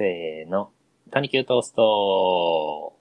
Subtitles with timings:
[0.00, 0.70] せーの。
[1.10, 2.94] タニキュートースト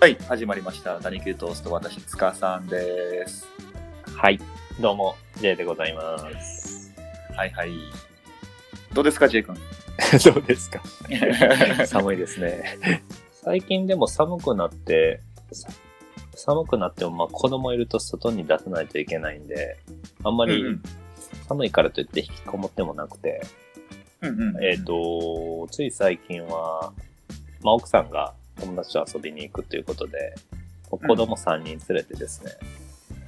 [0.00, 1.00] はい、始まりました。
[1.00, 3.46] 谷球トースト、私、塚さんです。
[4.16, 4.40] はい。
[4.80, 6.92] どうも、J でございます。
[7.36, 7.70] はいはい。
[8.92, 9.54] どうですか、J 君？
[10.24, 10.82] どうですか？
[11.86, 12.76] 寒いですね。
[13.30, 15.20] 最近でも寒くなって、
[15.52, 15.68] さ
[16.44, 19.78] 寒くなっても、まあ子供いると外に出さないといけないんで、
[20.24, 20.76] あんまり
[21.48, 23.42] 寒いからといって引きこもってもなくて、
[24.60, 26.92] えっ、、と、つい最近は、
[27.62, 30.34] まあ奥さんが友達と遊びに行くということで、
[30.90, 32.52] 子供3人連れてですね、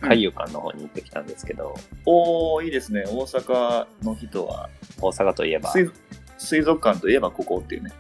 [0.03, 0.09] うん。
[0.09, 3.05] 海遊館の方に行ってきたんですけど、おー、いいですね。
[3.07, 4.69] 大阪の人は、
[5.01, 5.93] 大阪といえば、水
[6.37, 7.93] 水族館といえばここっていうね。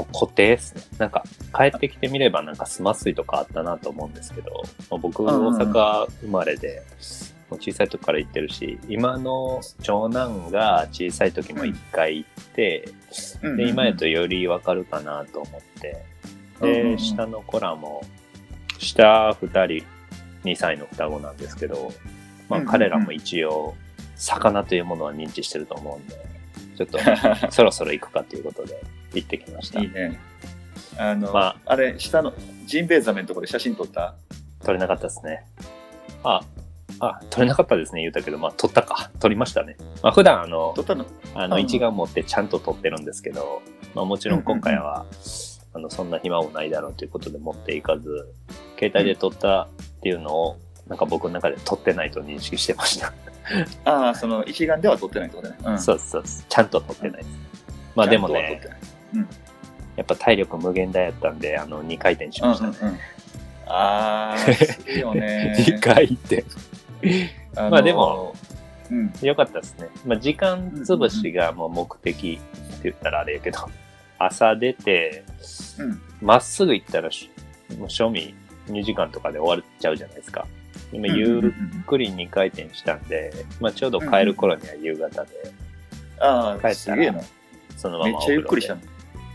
[0.00, 0.82] もう固定ですね。
[0.98, 6.82] なんか、帰ってきてみればなんかスマスイとかあったなと思うんですけど、まあ僕、大うんうんうん阪生まれで、
[7.50, 12.88] もう小さい時から行ってるし、今の長男が小さい時も一回行って、
[13.56, 16.02] で、今やとよりわかるかなと思って、
[16.60, 18.02] で、うんうんうん下の子らも、
[18.78, 19.84] 下二人、
[20.44, 21.92] 2歳の双子なんですけど、
[22.48, 23.74] まあうんうんうん彼らも一応、
[24.16, 26.29] 魚というものは認知してると思うんで、
[26.86, 28.82] ちょっと、 そろそろ行くかということで、
[29.14, 29.88] 行ってきましたいい。
[29.88, 30.18] ね。
[30.98, 32.32] あの、まあ、れ、下の
[32.66, 34.14] ジンベエザメのところで写真撮った？
[34.64, 35.44] 撮れなかったですね。
[36.22, 36.40] あ、
[37.00, 39.10] あ、撮れなかったですね、言うたけど、まあ、撮ったか。
[39.20, 39.76] 撮りましたね。
[40.02, 41.06] まあ、普段、あの撮、ったの？
[41.34, 43.62] あの、うん一眼持ってちゃんと撮ってるんですけど、
[43.94, 45.06] まあ、もちろん今回は、
[45.72, 48.28] あの、そんな暇もないだろうということで持っていかず、
[48.78, 49.68] 携帯で撮ったっ
[50.02, 53.12] ていうのを、なんか僕の中で撮ってないと認識してました。
[53.84, 55.56] ああ、その一眼では撮ってないってことね。
[55.64, 56.44] うんそうそうそう。
[56.48, 57.28] ちゃんと撮ってないです。
[57.94, 59.28] まあでもねちゃん
[59.96, 62.76] やっぱ体力無限大やったんで、あの、2回転しましたね。
[62.80, 63.00] うんうんうん。
[63.66, 65.54] ああ、するよね。
[65.60, 66.44] 2回転。
[67.56, 68.34] あのまあでも、
[68.90, 69.12] うん。
[69.20, 69.88] よかったですね。
[70.06, 73.58] まあ、時間潰しがもう目的って言ったらあれやけど、
[74.18, 75.24] 朝出て、
[75.78, 76.00] うん。
[76.20, 77.30] まっすぐ行ったらし、
[77.78, 78.34] もう賞味
[78.68, 80.46] 2時間とかで終わっちゃうじゃないですか。
[80.92, 85.30] 今、ゆっくり2回転したんで、まあ、ちょうど帰る頃には夕方で、
[86.18, 87.20] ああ、帰ったらすげえな。
[87.76, 88.82] そのままめっちゃゆっくりしたおの。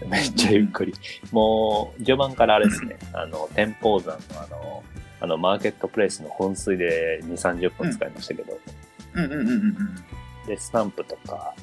[0.09, 0.94] めっちゃゆっくり。
[1.31, 4.84] もう、序盤からあれですね、あの、天保山のあの、
[5.22, 8.59] あの、マーケットプレイスの本水で2、30分使いましたけど、
[9.13, 9.75] うんうんうんうん
[10.47, 11.56] で、スタンプとか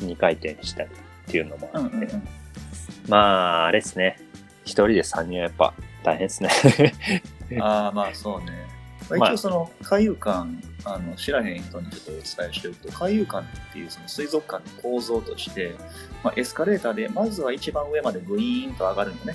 [0.00, 1.84] 2回転したりっていうのもうん。
[1.84, 2.28] あって、うんうんうん。
[3.08, 4.18] まあ、あれですね。
[4.64, 5.74] 一人で3人はやっぱ
[6.04, 6.50] 大変ですね。
[7.60, 8.67] ああ、まあそうね。
[9.16, 10.46] 一応その海遊館、
[10.84, 15.74] あの知らへん人にちょっとお伝えしておくと、海遊館っていうその水族館の構造として、
[16.22, 19.34] まあ、エスカレーターでまずは一番上までグイーンと上がるのね。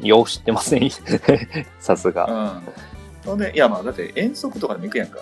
[0.00, 0.90] よう知ってません
[1.78, 2.62] さすが。
[3.24, 3.30] うん。
[3.30, 5.20] ほんで、いやまあだって遠足とかでも行くやんか。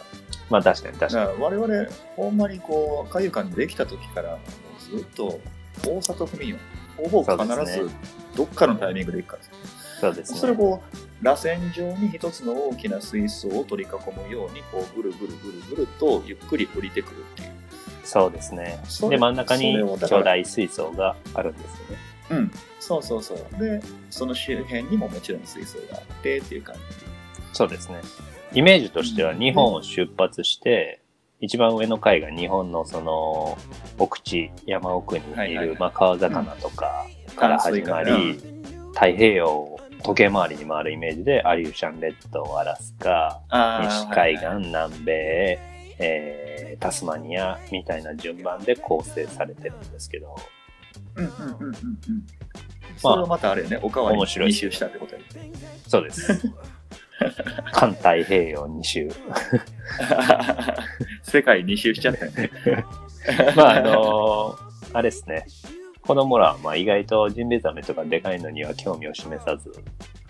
[0.48, 5.40] まあ確かに確かだから我々、ほんまにこう、海遊館できた時から、もうずっと
[5.86, 6.58] 大里府民を、
[6.96, 7.90] ほぼ必ず
[8.36, 9.42] どっかのタイミングで行くから。
[9.42, 9.48] に。
[10.00, 10.38] そうですね。
[10.38, 17.50] それをこう、螺旋状に一つの大きな水槽を取り囲むように、こう、ぐるぐるぐるぐるとゆっくり降りてくるっていう。
[18.02, 19.76] そうですねで、真ん中に
[20.08, 21.96] 巨大水槽があるんですよね。
[22.30, 22.50] うん。
[22.80, 23.38] そうそうそう。
[23.60, 26.80] で、その周辺にももちろん水槽があってっていう感じ。
[27.52, 28.00] そうですね。
[28.52, 31.00] イメージとしてはうん日本を出発して、
[31.40, 33.56] 一番上の階が日本のその
[33.98, 37.06] 奥地、山奥にいる、まあ、川魚とか
[37.36, 38.60] から始まり、淡
[38.92, 43.40] 太平洋を時計回りに回るイメージで、アリューシャン列島、アラスカ、
[43.82, 45.58] 西海岸、南米、
[45.98, 46.50] えー
[46.80, 50.34] タスマニアみたいな順番で構成されてるんですけど、
[51.16, 51.74] うんうんうんうんうん。
[52.96, 55.26] それをまたあれよね、おかわり面白い2周したってことやね。
[55.86, 56.50] そうです。
[57.72, 59.10] 環太平洋2周。
[61.22, 62.50] 世界2周しちゃったよね。
[63.56, 64.56] まああの
[64.94, 65.44] あれですね。
[66.10, 69.72] 子供らはまあ意外とジンベエザメとかでかいのには興味を示さず、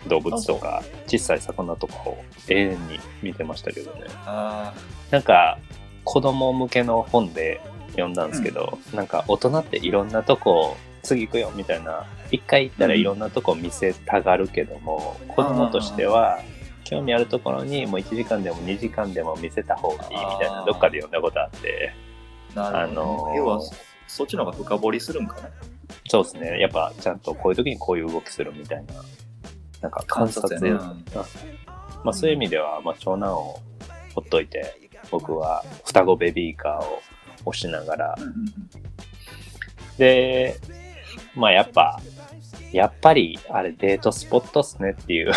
[0.07, 4.01] 動物とか小さい魚とかを永遠に見てましたけどね。
[4.27, 4.75] あ
[5.09, 5.57] なんか
[6.03, 7.61] 子供向けの本で
[7.93, 16.41] 読んだんですけど、なんか大人っていろんなとこ次行くよみたいな、一回行ったらいろんなとこ見せたがるけども、子供としては
[16.83, 21.91] 興味あるところにもう1時間でも2時間でも見せた方がいいみたいなどっかで読んだことあって、
[22.55, 23.01] あ、なるほど、ね。
[23.01, 23.61] あのー要は、
[24.11, 25.49] そっちの方が深掘りするんかな。
[26.09, 26.59] そうですね。
[26.59, 28.93] やっぱちゃんとこういう時にこういう動きするみたいな、
[29.81, 30.59] なんか観察。
[32.03, 33.59] まあそういう意味では、まあ長男を
[34.13, 37.01] ほっといて、僕は双子ベビーカーを
[37.45, 38.15] 押しながら。
[38.17, 38.53] うんうんうん。
[39.97, 40.59] で、
[41.35, 42.01] まあやっぱ、
[42.73, 45.31] やっぱりあれデートスポットっすねっていう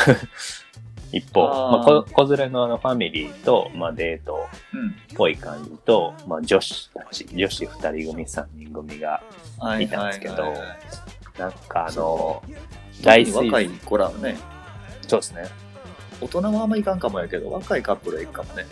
[1.17, 4.91] 一方、あーまあ、こ子連れのあのファミリーと、まあ、デートうん。
[4.91, 9.23] っぽい感じと、まあ、女子たち、女子二人組、三人組が、
[9.59, 10.53] はいたんですけど
[11.39, 12.43] なんかあのそ、
[13.03, 14.37] 大水特に若い子らはね、
[15.07, 15.45] そうですね。
[16.21, 18.65] 大人はあんまいかんかもやけど、若いカップルはいくかもね。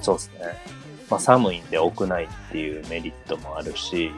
[0.00, 0.40] そうですね。
[1.10, 4.10] まあ、寒いんで屋内っていうメリットもあるし、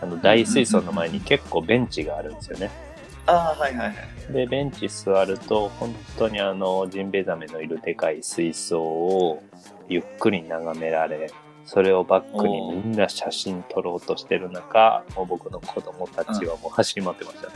[0.00, 2.70] あの、大水槽の前に結構ベンチがあるんですよね。
[2.93, 2.93] あ
[3.26, 4.32] あ、はいはいはい。
[4.32, 9.42] で、ベンチ座ると、本当にあの、ジンベエザメのいるでかい水槽を
[9.88, 11.30] ゆっくり眺められ、
[11.64, 17.54] それをバックにみんな写真撮ろうとしてる中、もう僕の子供たちはもう走り回ってましたね。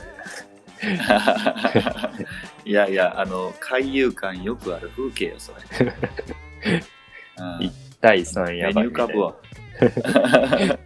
[2.65, 5.93] いやいや、あの、海遊館よくある風景よ、それ。
[7.39, 9.19] うん一対3や目ばいみたいなに
[10.71, 10.79] 浮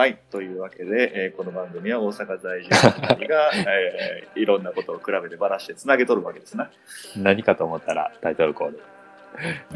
[0.00, 6.70] はい、というわけで、えーこの番組は大阪在住の2人が、 えーいろんなことを比べてばらしてつなげとるわけですな。
[7.18, 8.80] 何かと思ったらタイトルコール。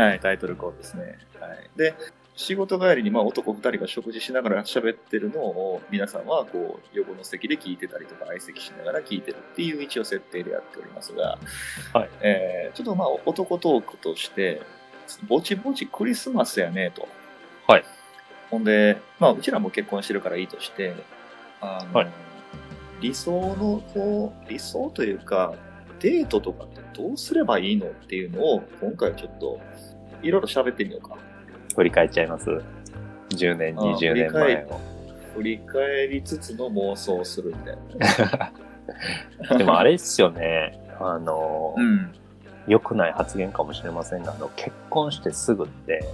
[0.03, 1.19] はい、タイトルコールですね。
[1.39, 1.93] はい、で、
[2.37, 11.39] 仕事帰りにまあ男2人が食事しながら喋ってるのを皆さんはこう横の席で聞いてたりとか相席しながら聞いてるっていう一応設定でやっておりますが、
[11.93, 14.63] はいえーちょっとまあ男トークとして、
[15.29, 17.07] ぼちぼちクリスマスやねと。
[17.67, 17.85] はい。
[18.55, 20.95] ほんで、まあうちらも結婚してるからいいとして、
[21.61, 22.09] あの、はい
[23.01, 25.53] 理想のこう、理想というか、
[26.01, 29.61] デートとかってどうすればいいのっていうのを今回はちょっと
[30.23, 31.19] いろいろ喋ってみようか。
[31.75, 32.49] 振り返っちゃいます。
[33.31, 34.81] 10年、あー20年前を。
[35.35, 37.77] 振り返りつつの妄想をするみたい
[39.51, 39.59] な。
[39.59, 40.79] でもあれですよね。
[40.99, 42.15] あの、うん。
[42.67, 46.05] 良くない発言かもしれませんが、あの、結婚してすぐって、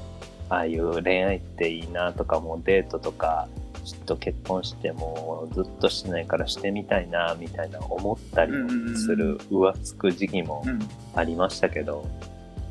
[0.51, 3.49] ああいう恋愛っていいなとか、もうデートとか、
[3.85, 10.79] ちょっと結婚してもずっとしてないからしてみたいな、みたいな思ったりもする、浮つく時期もうん。
[11.15, 12.07] ありましたけど、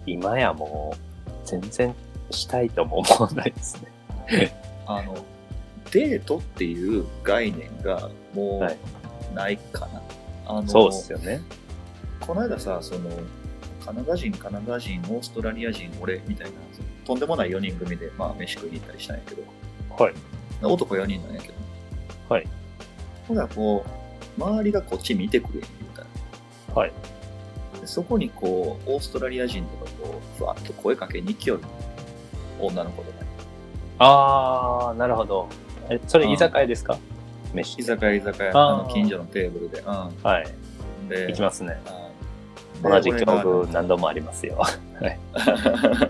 [0.05, 1.95] 今やもう、全然
[2.31, 3.81] したいとも思わないです
[4.27, 4.53] ね。
[4.85, 5.15] あの、
[5.91, 8.77] デートっていう概念がもはい
[9.31, 10.01] うないかな。
[10.45, 11.41] あのそうですよね。
[12.19, 13.09] この間さ、その、
[13.85, 16.53] カナダ人、カナダ人、オーストラリア人、俺みたいな、
[17.09, 19.41] とんでもない4人組で、まあ、飯食いに行ったりしたんやけど、
[19.97, 20.13] はい。
[20.61, 21.53] 男4人なんやけど、
[22.29, 22.47] はい。
[23.27, 23.83] ほら、こ
[24.37, 26.05] う、周りがこっち見てくれへんみたい
[26.67, 26.75] な。
[26.75, 26.91] はい。
[27.81, 31.63] でそこにこう、オーストラリア人とかこう、ふわっと声かけに来よる
[32.59, 33.17] 女の子とか。
[33.97, 35.49] あー、なるほど。
[35.89, 36.95] え、それ居酒屋ですか？
[37.55, 37.83] 飯居。
[37.83, 39.81] 酒屋、居酒屋、あの近所のテーブルで。
[39.81, 40.11] は
[40.45, 40.47] い。
[41.01, 41.09] うん。
[41.09, 41.81] で行きますね。
[41.87, 41.98] あー
[42.81, 44.57] 同じ境遇何度もありますよ。
[44.57, 44.69] は
[45.07, 45.19] い。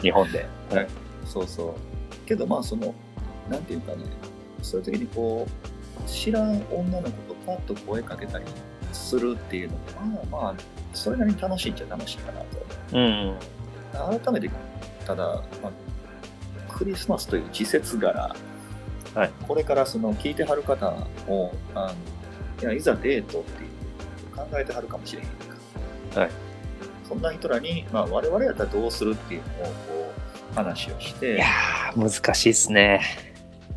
[0.01, 0.45] 日本で。
[0.71, 0.87] はい
[1.25, 2.25] そうそう。
[2.25, 2.93] けどまあその、
[3.49, 4.03] なんていうかね、
[4.61, 8.45] そういう時にこう、知らん女の子とパッと声かけたり
[8.91, 10.55] するっていうのも、まあまあ、
[10.93, 12.41] それなりに楽しいっちゃ楽しいかな
[12.93, 13.37] うん。
[13.93, 14.19] と。
[14.19, 14.49] 改めて、
[15.05, 18.35] ただ、まあ、クリスマスという季節柄、
[19.15, 20.91] はいこれからその聞いてはる方
[21.27, 21.93] も、あ
[22.61, 25.27] のいやいざデートっていう考えてはるかもしれへん
[26.13, 26.21] か。
[26.21, 26.48] はい
[27.09, 30.13] そんな人らに、まあ、我々やったらどうするっていうのをこ
[30.51, 33.01] う話をして、いやー、難しいっすね。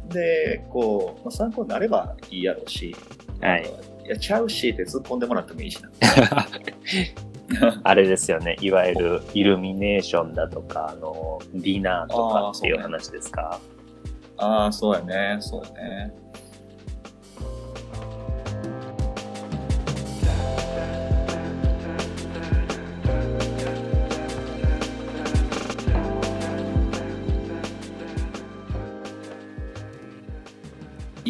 [0.09, 2.95] で、こう、まあ、参考になればいいやろうし、
[3.41, 3.65] はい。
[4.05, 5.91] いや、ちゃうしって突っ込んでもらってもいいしな。
[7.85, 8.57] あれですよね。
[8.61, 13.59] いわゆるイルミネーションだとか、あの、ディナーとかっていう話ですか？
[14.39, 16.13] ああ、そうやね、そうやね。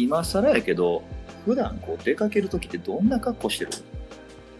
[0.03, 1.03] 今更やけど、
[1.45, 3.71] 普段こう出かけるときってどんな格好してる？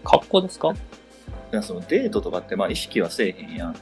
[0.03, 0.71] 格好ですか？
[0.71, 3.75] いやそのデートとかってまあ意識はせえへんやん。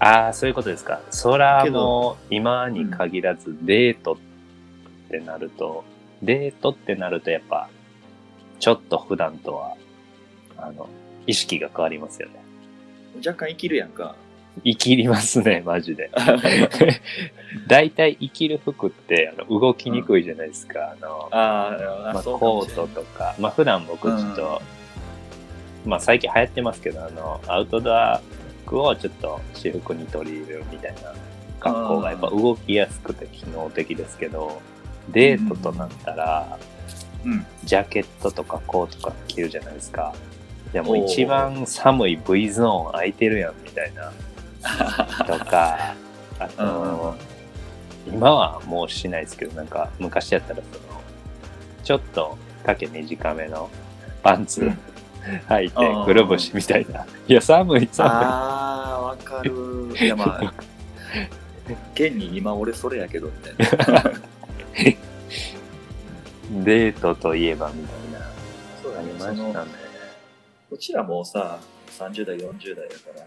[0.00, 1.00] ああ、そういうことですか。
[1.10, 4.16] そらもう、今に限らずデートっ
[5.10, 5.84] てなると、
[6.22, 7.68] デートってなるとやっぱ、
[8.60, 9.76] ちょっと普段とは、
[10.56, 10.88] あの、
[11.26, 12.34] 意識が変わりますよね。
[13.26, 14.14] 若干生きるやんか。
[14.64, 16.10] 生きりますね、 マジで。
[17.66, 20.94] 大体生きる服ってあの動きにくいじゃないですか。
[21.00, 24.62] あの、あまあ、コートとか、まあ普段僕ちょっと、
[25.84, 28.20] まあ最近流行ってますけど、あの、アウトドア
[28.66, 31.14] 服をちょっと私服に取り入れるみたいな
[31.60, 34.60] 格好がやっぱ動きやすくて機能的ですけど、
[35.08, 36.58] デートとなったら、
[37.24, 37.46] うん。
[37.64, 40.14] ジャケットとかコートとか着るじゃないですか。
[40.72, 44.12] いやもう一番寒い V ゾーン空いてるやんみたいな。
[45.26, 45.94] とか、
[46.38, 47.14] あと、
[48.06, 51.02] 今はもうしないですけど、なんか昔やったらその、
[51.84, 53.70] ちょっと丈短めの
[54.22, 54.78] パンツうん
[55.48, 57.06] 履いて、くるぶしみたいな。
[57.26, 59.52] いや、寒い、寒ああ、わかる。
[60.00, 60.54] いや、まあ、
[61.94, 64.00] 現に今俺それやけど、みたいな。
[64.90, 64.96] い。
[66.64, 68.26] デートといえばみたいな。
[68.82, 69.70] そうありましたね。
[70.70, 71.58] うちらもうさ、
[71.98, 73.26] 30代、40代やから、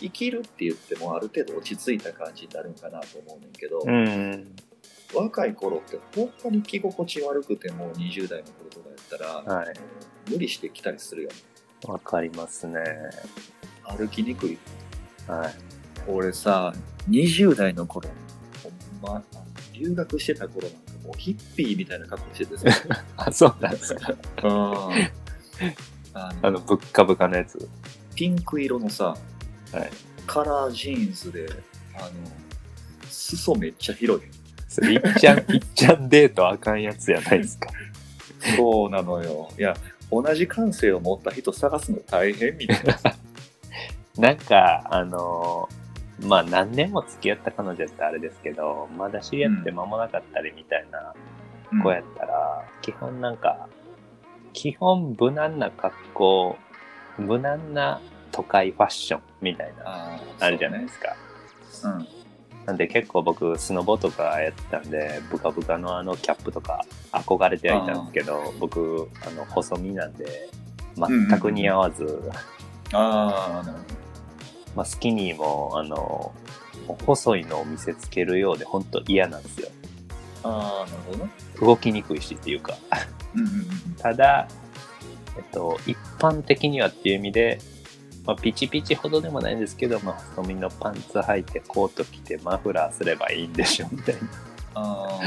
[0.00, 4.56] 生きるって言ってもある程度落ち着いた感じになるんかなと思うねんけど、うん。
[5.14, 9.74] 若い頃って本当に着心地悪くても20代の頃とかやったら、はい。
[10.30, 11.34] 無理して着たりするよね。
[11.84, 12.80] わかりますね。
[13.84, 14.58] 歩きにくい。
[15.28, 15.54] はい。
[16.08, 16.72] 俺さ、
[17.08, 18.08] 20代の頃、
[18.62, 19.22] ほんま、
[19.72, 24.14] 留学してた頃なんかもうヒッピーみたいな格好しててさ、 あ、そうなんですか。
[24.42, 25.26] うん
[26.14, 27.68] ああのの、ぶっかぶかのやつ。
[28.14, 29.16] ピンク色のさ、
[29.78, 29.90] はい。
[30.26, 31.46] カラージーンズで、
[31.94, 32.10] あの、
[33.08, 34.28] 裾めっちゃ広い。
[34.68, 37.70] それ、いっちゃん、いっちゃんデートあかんやつやないですか。
[38.56, 39.50] そうなのよ。
[39.58, 39.76] いや、
[40.10, 42.96] 同じ感性を持った人探すの大変みたいな。
[44.28, 45.86] なんか、あのー
[46.20, 51.14] まあ何年も付き合った彼女やったらあれですけど、まだ知り合って間もなかったりみたいな
[51.82, 53.68] 子やったら、基本なんか、
[54.52, 56.56] 基本無難な格好、
[57.18, 58.00] 無難な
[58.36, 61.16] 都会ファッションみたいな、ああるじゃないですか。
[61.70, 61.88] すか。
[61.88, 62.08] うん。
[62.66, 70.50] なんで結構僕、スノボとかやってたんで、ブカブカのあのキャップとか憧れてはいたんですけど、僕、あの、細身なんで、
[70.96, 72.30] 全く似合わず、
[72.92, 73.84] ああ、なるほ
[74.76, 76.32] まあ、スキニーも、あの、
[77.06, 79.68] 細いのを見せつけるようで、本当嫌なんですよ。
[80.42, 80.50] ど。
[80.50, 81.30] ああ、なるほどね。
[81.60, 82.76] 動きにくいしっていうか。
[83.34, 83.94] うんうんうん。
[83.94, 84.48] ただ、
[85.36, 87.58] えっと、一般的にはっていう意味で、
[88.26, 94.20] まあ、ピチピチほどでもないんですけど、まあ、細身のパンツ履いて、コート着て、マフラーすればいいんでしょ、みたいな。
[94.74, 95.20] ああ、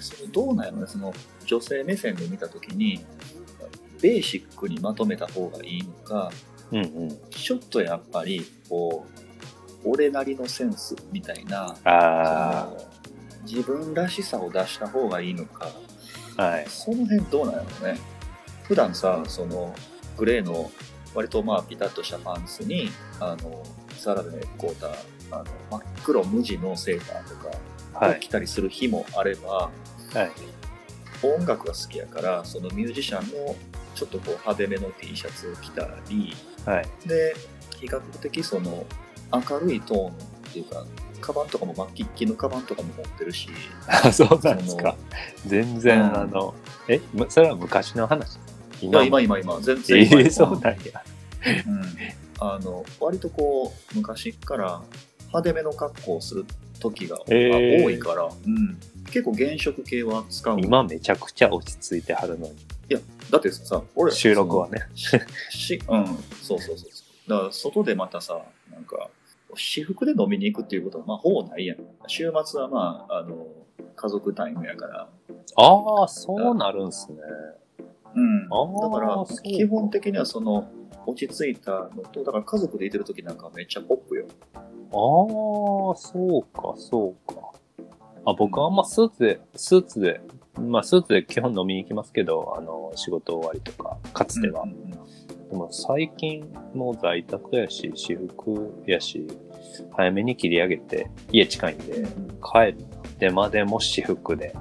[0.00, 1.12] それどうなんやろね、その
[1.44, 3.04] 女性目線で見たときに、
[4.00, 6.32] ベーシックにまとめた方がいいのか、
[6.72, 7.18] うんうん。
[7.30, 9.06] ちょっとやっぱり、こ
[9.84, 11.76] う、俺なりのセンスみたいな、
[13.46, 15.68] 自分らしさを出した方がいいのか、
[16.36, 16.66] あ、はい。
[16.68, 17.98] その辺どうなんやろね。
[18.64, 19.74] 普段さ、その、
[20.16, 20.70] グレーの、
[21.14, 22.90] 割とまあピタッとしたパンツに、
[23.20, 23.62] あの、
[23.96, 24.88] サラダで買うた、
[25.30, 28.20] あの、真っ黒無地のセーターとか、はい。
[28.20, 29.70] 着たりする日もあれば、
[30.12, 30.30] はい。
[31.22, 33.56] 音楽が好きやからそのミュージシャンの
[33.94, 36.34] ちょっとこう派手めの T シャツを着たり
[36.66, 37.08] はい。
[37.08, 37.34] で
[37.80, 38.84] 比較的その
[39.32, 40.12] 明るいトーンっ
[40.52, 40.84] ていうか
[41.20, 43.48] カバンとかもマッキッキのカバンとかも持ってるし
[43.86, 44.94] あ、 そうなんですか。
[45.46, 46.54] 全然、うんあの、
[46.86, 48.38] え、むそれは昔の話？
[48.88, 50.76] いや今今今全然今ええそうなんや。
[51.66, 51.82] うん、
[52.40, 54.82] あの割とこう昔から
[55.28, 56.46] 派手めの格好をする
[56.80, 62.54] 時がえー多いから、うん、結構原色系は使う今めちゃくちゃ落ち着いてはるのに。
[63.30, 64.86] だってさ俺収録はね。
[64.94, 65.08] し
[65.50, 67.30] しうん、そうそうそうそう。
[67.30, 69.08] だから外でまたさ、なんか、
[69.54, 71.78] 私服で飲みに行くっていうことは、まあ、ほぼないやん。
[72.06, 73.46] 週末はまあ、あの、
[73.96, 75.08] 家族タイムやから。
[75.56, 77.18] ああ、そうなるんすね。
[78.14, 78.48] うん。
[78.48, 80.68] だから基本的にはその、
[81.06, 84.26] 落ち着いたのと、だから家族でいてる時なんかめっちゃポップよ。
[84.54, 87.52] ああ、そうか、そうか。
[88.24, 90.20] あ、僕はあんまスーツで、スーツで、
[90.58, 94.62] まあスーツで基本飲みに行きますけど、あの、仕事終わりとか、かつては。
[94.62, 94.94] うんうんうん
[95.54, 99.26] でも最近もう在宅やし、私服やし、
[99.92, 102.02] 早めに切り上げて、家近いんで、
[102.42, 104.52] 帰ってまでも私服で、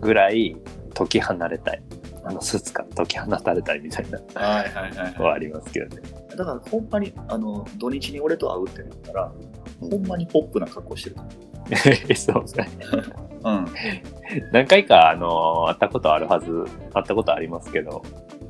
[0.00, 0.56] ぐらい、
[0.94, 1.82] 解き離れたい。
[2.26, 6.02] あの、スーツから解き放たれたいみたいなはいはいはいのはありますけどね。
[6.36, 11.16] だからほんまに、あの、土日に俺と会うってなったら、うんほんまにポップな格好してる。
[12.16, 12.68] そうですね。
[13.44, 13.66] うん。
[14.52, 16.46] 何回か、あの、会ったことあるはず、
[16.94, 18.02] 会ったことありますけど、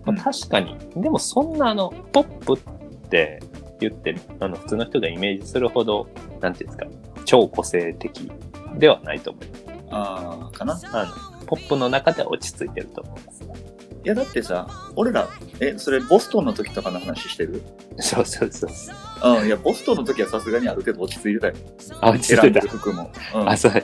[0.04, 3.40] まうんあ、確かに、でもそんなあの、ポップって
[3.80, 6.06] 言って、あの、普通の人がイメージするほど、
[6.40, 6.87] なんていうんですか、
[7.25, 8.30] 超個性的
[8.78, 9.64] ではないと思います。
[9.90, 10.78] ああ、かな。
[10.92, 13.43] あの、ポップの中では落ち着いてると思います。
[13.45, 17.61] いやだってさ、俺ら、え、それボストンの時とかの話してる？
[17.99, 18.71] そうそうそう。
[19.41, 21.55] うん、いや、ボストンの時はさすがにある程度落ち着いてたよ。
[22.00, 22.61] あ、落ち着いてた。
[22.61, 23.11] る服も。
[23.35, 23.49] うん。
[23.49, 23.81] あ、そううん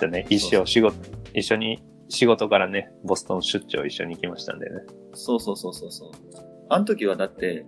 [0.00, 0.26] だね。
[0.30, 0.94] 一生仕事、
[1.34, 4.82] 一緒に仕事からね、ボストン出張一緒に行きましたんでね。
[5.14, 6.10] そうそうそうそうそう。
[6.68, 7.66] あの時はだって、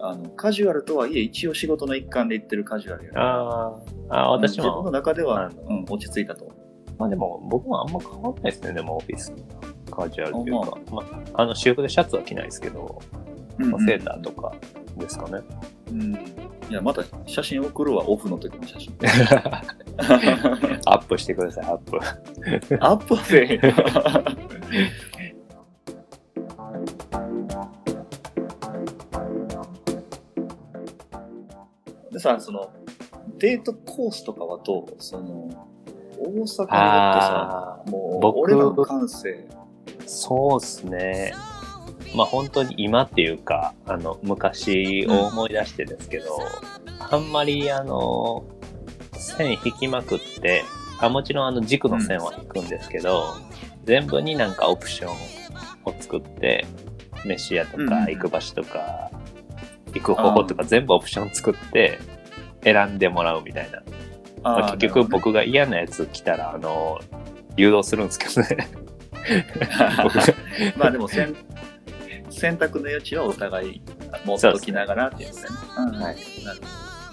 [0.00, 3.40] あの、カジュアルとはいえ一応仕事の一環で行ってるカジュアルやから。
[3.40, 6.61] あーあー、私自分のも、中ではうん、落ち着いたと思う。
[7.02, 9.32] まあでも、僕もあんま変わんないですね、でもオフィス。
[9.90, 10.78] カジュアルというか。
[10.92, 11.02] ま
[11.34, 13.02] あ、あの、私服でシャツは着ないですけど、
[13.58, 14.54] うんまあセーターとか
[14.96, 15.40] ですかね。
[15.90, 16.14] うん。
[16.14, 16.18] い
[16.70, 18.94] いや、また写真送るわ、オフの時の写真。
[20.86, 21.98] アップしてください、アップ。
[22.78, 23.60] アップせえへん
[32.12, 32.70] でさ、その、
[33.38, 34.94] デートコースとかはどう？
[34.98, 35.50] その、
[36.22, 39.46] 大阪でってさ、あもう、僕俺らの感性。
[40.06, 41.32] そうっすね。
[42.14, 46.38] まあ本当に今っていうか、あの、昔を思い出してですけど、
[46.98, 48.44] あんまりあの、
[49.14, 50.64] 線引きまくって、
[50.98, 53.34] あもちろんあの軸の線は引くんですけど、
[53.84, 55.12] 全部になんかオプション
[55.84, 56.66] を作って、
[57.24, 59.10] 飯屋とうんか行く場所とか、
[59.94, 61.98] 行く方法とか全部オプション作って
[62.62, 63.82] 選んでもらうみたいな。
[64.42, 67.00] まあ結局僕が嫌なやつ来たら、あの、
[67.56, 68.68] 誘導するんですけどね。
[70.76, 71.34] まあでも選
[72.30, 73.82] 選択の余地はお互い
[74.24, 75.42] 持っときながらっていうね。
[75.78, 76.16] うんはい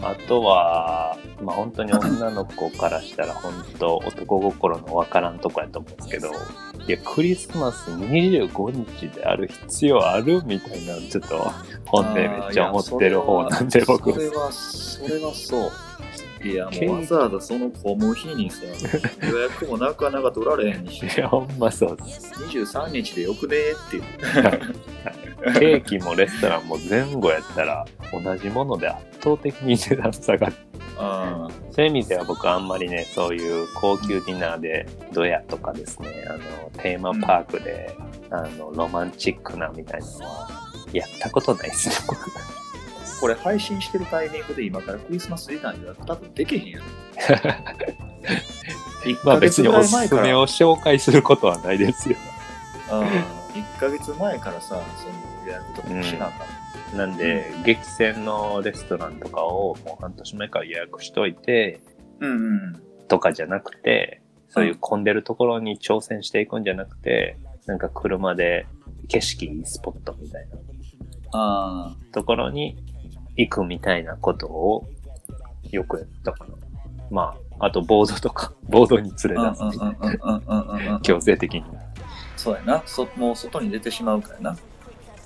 [0.01, 6.29] あとは、まあ本当に女の子からしたら本当男心のわからんとこやと思うんですけど、
[6.87, 11.51] いや、クリスマス25日である必要あるみたいな、ちょっっと
[11.85, 14.19] 本音めっちゃ思ってる方なんで、僕そ。
[14.19, 15.71] れは、それはそう。
[16.43, 18.63] いや、もうわざわざその混む日にさ、
[19.29, 22.31] 予約もなかなか取られへんし、いや、ほんまそうです。
[22.45, 24.03] 23日でよくねっていう。
[25.59, 30.53] ケーキもレストランも前後やったら同じもので圧倒的に値段下がる。
[30.97, 36.39] あそういう意味では僕あんまりね、そういう高級ディナーでドヤとかですね、あの、
[36.81, 37.95] テーマパークで、
[38.29, 40.49] あの、ロマンチックなみたいなのは、
[40.91, 42.31] やったことないですね、僕。
[43.19, 46.83] これ配信してるタイミングで今からクリスマスディナー予約多分できへんやん。
[49.03, 52.17] 1まあヶ月別におすすめを紹介することはないですよ。
[52.91, 54.81] うん、1ヶ月前からさ、その
[55.45, 56.45] 予約とかもしなあか
[56.95, 56.97] ん。
[56.97, 61.79] なんで、激戦のレストランとかをもう半年前から予約しといて、
[62.19, 62.33] うんう
[62.73, 62.81] ん。
[63.07, 68.65] とかじゃなくて、そういう混んでるところに挑戦していくんじゃなくて、なんか車で
[69.07, 70.57] 景色いいスポットみたいな
[71.31, 72.75] あところに
[73.39, 74.89] 行くみたいなことを
[75.71, 76.55] よくやったかな。
[77.09, 79.45] まあ、あとボードとか、 ボードに連あ。
[79.45, 79.97] れ出すみたいな。
[80.01, 81.01] うんうんうんうんうんうん。
[81.01, 81.63] 強制的に。
[82.35, 82.83] そうやな。
[82.85, 84.57] そもう外に出てしまうからな。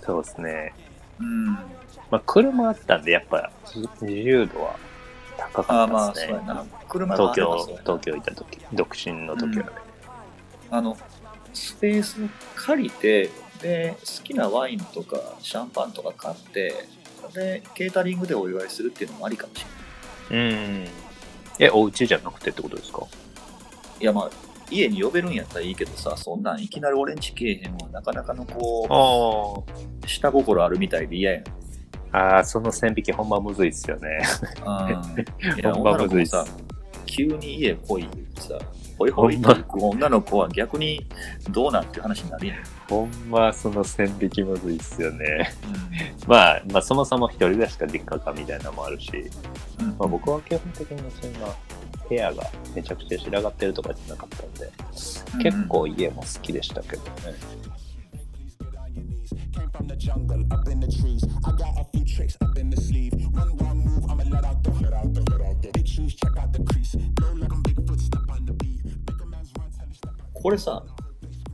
[0.01, 0.73] そうですね。
[1.19, 1.45] うん。
[2.11, 4.75] まあ、車あったんで、やっぱ自由度は
[5.37, 6.33] 高あかあ、まあ、ったですね。
[6.33, 6.65] そうやな。
[6.87, 9.71] 車が東京東京いた時、独身の時はね。
[10.69, 10.95] あの、
[11.51, 12.17] スペース
[12.55, 16.85] 借りて、で、好きなワインとかシャンパンとか買って、
[17.33, 19.65] で、ケータリングでお祝いするっていうのもありかもし
[20.29, 20.49] れない。
[20.49, 20.87] うん。
[21.59, 23.05] え、お家じゃなくてってことですか？
[23.99, 24.29] いや、まあ、
[24.71, 27.89] 家に呼べるんやったらいいけどさ、そんなんいきなり俺んちけえへんわ。
[27.91, 29.71] なかなかのこあ
[30.03, 31.43] う、下心あるみたいで嫌やん。
[32.11, 34.21] ああ、その線引きほんまむずいっすよね。
[34.59, 35.59] うん。
[35.59, 36.35] いや、ほんまむずいっす
[37.05, 38.59] 急に家来いってさ、
[38.97, 41.05] ほいほいって行く女の子は逆に
[41.49, 42.57] どうなんっていう話になるやん。
[42.89, 45.51] ほんまその線引きむずいっすよね。
[46.25, 49.85] うまあ、まあそもそも一人暮らしか実家かみたいなのもあるし、ん。
[49.97, 51.39] まあ僕は基本的にそんな
[52.07, 52.43] 部屋が
[52.75, 54.71] めちゃくちゃ散らがってるとかじゃなかったんで、
[55.41, 57.09] 結構家も好きでしたけどね。
[59.53, 61.23] Came from the jungle, up in the trees.
[61.43, 63.22] I got a few tricks up in the sleeve.
[70.43, 70.83] これさ、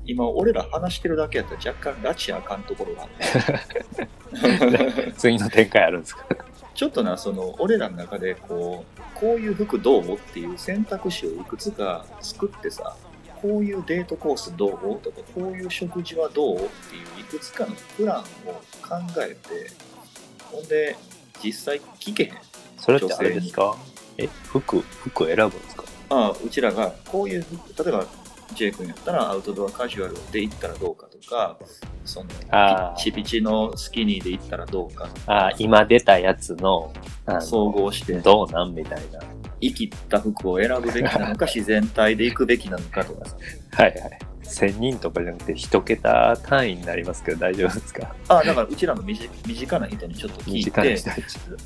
[0.06, 3.06] 今俺ら話してるだけやったら若干拉致あかんところがあ
[5.06, 5.14] る。
[5.16, 6.26] 次の展開あるんですか？
[6.74, 10.16] ちょっとな、その、俺らの中で、こう、こういう服どう？
[10.16, 12.96] っていう選択肢をいくつか作ってさ、
[13.44, 14.72] こういうデートコースどう？
[15.04, 16.56] とか、こういう食事はどう？
[16.56, 16.68] ってい
[17.18, 18.24] ういくつかのプランを
[18.82, 19.70] 考えて、
[20.52, 20.96] ほんで、
[21.44, 22.38] 実際聞けへん。
[22.78, 23.76] それってあれですか？
[24.18, 25.84] え、服、服選ぶんですか？
[26.10, 28.08] ああ、うちらがこういう服、例えば、
[28.56, 31.58] J 君やったらアウトドアカジュアルで行ったらどうかとか、
[32.06, 36.92] その、あーピチピチのスキニーで行ったらどうかとか、ああ、今出たやつの、
[37.42, 39.20] 総合して、どうなんみたいな。
[39.62, 43.36] 生きった服を選ぶべきなのか、自然体で行くべきなのかとかさ。
[43.84, 44.20] はいはい。
[44.44, 48.16] 1000人とかじゃなくて一桁単位になりますけど大丈夫ですか？
[48.30, 50.72] ああ、だからうちらの身近身近な人にちょっと聞いて。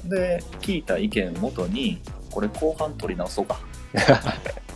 [0.04, 3.58] で、聞いた意見をもとに、これ後半取り直そうか。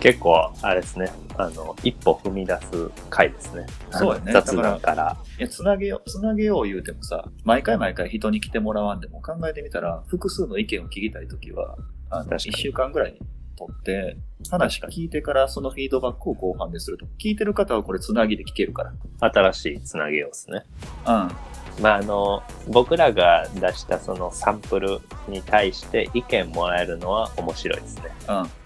[0.00, 1.12] 結構、あれですね。
[1.36, 3.66] あの、一歩踏み出す回ですね。
[3.90, 5.16] そうやね雑談から。
[5.38, 11.76] いや、つなげよう、つなげよう言うてもさ、毎回毎回人に来てもらわんでも考えてみたら、複数の意見を聞きたいときは、
[12.08, 13.18] あの、確かに1週間ぐらい
[13.56, 14.16] 取って、
[14.50, 17.06] 話聞いてからそのフィードバックを後半ですると。
[17.22, 18.92] 聞いてる方はこれつなぎで聞けるから。
[19.20, 20.64] 新しいつなげようですね。
[21.06, 21.82] うん。
[21.82, 28.04] まあ、あの、僕らが出したそのサンプルに対して意見もらえるのは面白いですね。
[28.28, 28.59] うん。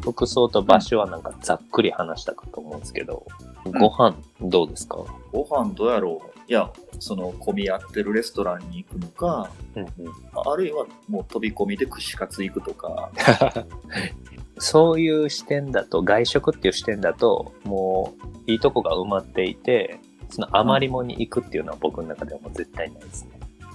[0.00, 3.26] 服装と場所はなんかざっくり話したかと思うんですけど、
[3.64, 6.30] ご飯どうですか、ご飯どうやろう？
[6.46, 6.70] いや、
[7.00, 9.88] その混み合ってるレストランに行くのか、うんうん、
[10.52, 13.10] あるいはもう飛び込みで串カツ行くとか。
[14.58, 18.14] そういう視点だと、外食っていう視点だと、も
[18.46, 19.98] ういいとこが埋まっていて、
[20.30, 23.30] その余りもに行くっていうのは僕の中ではもう絶対ないですね。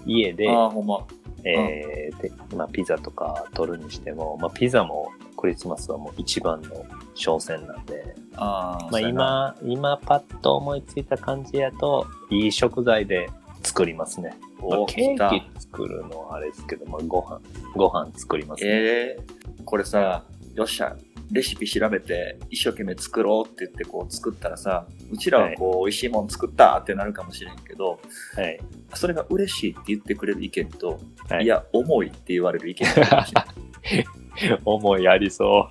[0.06, 1.06] 家で、ああ、ほんま。
[1.44, 6.86] えーでまあ、ピザとか取るにしても、まあ、ピザもクリスマスはもう一番の
[7.16, 13.30] 商戦なんで、ああ、まあ、今、今パッと思いついた感じやと、いい食材で
[13.64, 14.36] 作りますね。
[14.60, 17.40] まあおケーキ作るのはあれですけど、まあ、ご飯、
[17.76, 18.70] ご飯作りますね。
[18.70, 20.24] ええこれさ、
[20.60, 20.94] よっしゃ、
[21.32, 28.02] レシピ調べて一生懸命作ろうって言ってこう作ったらさ、うちらはこう、美味しいもん作ったってなるかもしれんけど、
[28.36, 28.60] はい。
[28.94, 34.60] それが嬉しいって言ってくれる意見と、はいい、や、重いって言われる意見があるかもしれない。
[34.66, 35.70] 思いありそ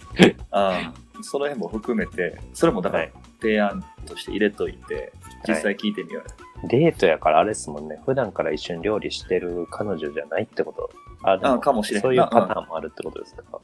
[0.50, 5.12] ああその辺も含めて、それもだからはい提案として入れといて、
[5.46, 6.30] 実際聞いてみようよ。
[6.64, 6.68] う。
[6.68, 8.00] デートやからあれですもんね。
[8.04, 10.90] 普段から一緒に料理してる彼女じゃないってこと。
[11.22, 13.57] あ、あかもしれんそういうパターンもあるってことですか？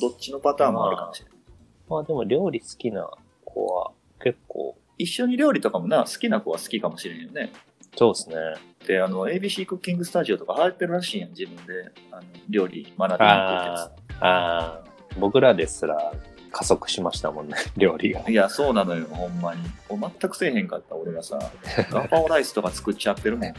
[0.00, 1.34] どっちのパターンもあるかもしれない。
[1.88, 3.10] まあでも料理好きな
[3.44, 3.92] 子は
[4.22, 7.52] 結構、一緒に料理とかもな、好きな子は好きかもしれんよね。
[7.96, 8.36] そうですね。
[8.86, 11.92] で、あの、ABC クッキングスタジオとか流行ってるらしいやん、自分で。
[12.10, 14.80] あの料理学びに行くってやああ、ああ、
[15.18, 16.12] 僕らですら
[16.54, 18.22] 加速しましたもんね、 料理が。
[18.22, 18.30] つ。
[18.30, 19.62] いや、そうなのよ、ほんまに。
[19.90, 21.38] もう全くせえへんかった、俺がさ。
[21.90, 23.54] ガパオライスとか作っちゃってるもん。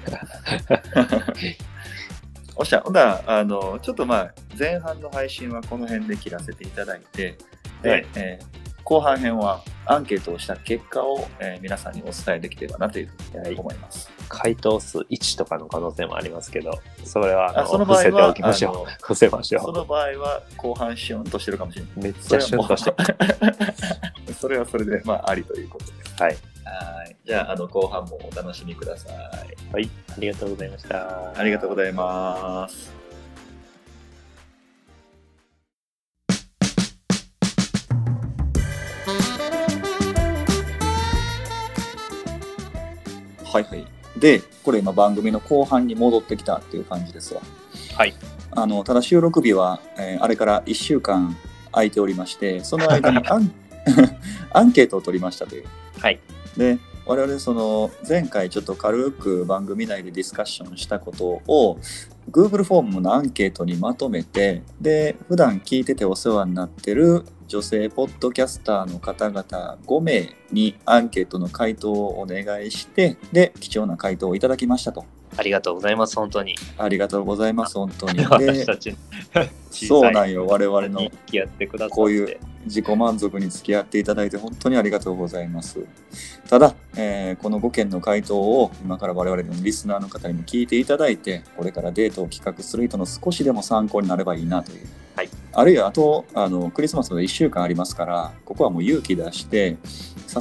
[2.55, 7.37] おっしゃ、ほんだら、あの、ちょっとまあ、前半の配信はこの辺で切らせていただいて、
[7.81, 14.11] で、はいえー後半編はアンケートをした結果を、えー皆さんにお伝えできればなというふうに思います。
[14.29, 18.91] 回答数1とかの可能性もありますけど、それはあその場合伏せてはおきましょう。
[19.01, 21.93] 伏せましょその場合は後半シュンとしてるかもしれない。
[21.97, 21.99] う。
[22.03, 22.93] めっちゃシュンとして。
[24.39, 26.21] それはそれで、まあ、ありということです。
[26.21, 26.37] はい。
[26.75, 27.15] はい。
[27.25, 29.73] じゃあ、あの、後半もお楽しみください。
[29.73, 29.89] はい。
[30.09, 31.33] ありがとうございました。
[31.37, 32.93] ありがとうございます。
[43.55, 43.85] はいはい。
[44.19, 47.41] で、これ今番組の後半に戻ってきたっていう感じですわ。
[47.97, 48.13] はい。
[48.51, 51.35] あの、ただ収録日は、えーあれから1週間
[51.71, 53.51] 空いておりまして、その間にアン
[54.51, 55.65] アンケートを取りましたという。
[55.99, 56.19] はい。
[56.57, 61.77] で我々その前回ちょっと軽く番組内でディスカッションしたことを
[62.31, 75.05] Google フォームのアンケートにまとめてで普段聞いててお世話になってる女性ポッドキャスターの方々5名にアンケートの回答をお願いしてで貴重な回答をいただきましたと
[75.37, 76.55] ありがとうございます、本当に。
[76.77, 78.97] ありがとうございます本当に 私でたちの
[79.69, 81.11] そうなんよ我々の。
[81.89, 85.79] こういう自己満足に付き合っていただいて本当にありがとうございます。
[86.49, 94.87] ただ、えーこの5件の回答を今から我々のリスナーの方にも聞いていただいて、これからデートを企画する人の少しでも参考になればいいなという。
[95.15, 99.77] はいあるいはあとあのクリスマスまで1週間ありますから、ここはもう勇気出して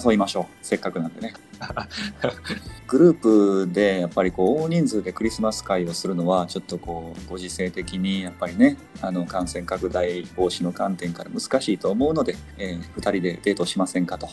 [0.05, 0.67] 誘いましょう。
[0.67, 1.35] せっかくなんでね。
[2.89, 14.29] グループでやっぱりこう大人数でクリスマス会をするのはちょっとこうご時世的にやっぱりねあの感染拡大防止の観点から難しいと思うので、え2人でデートしませんかと。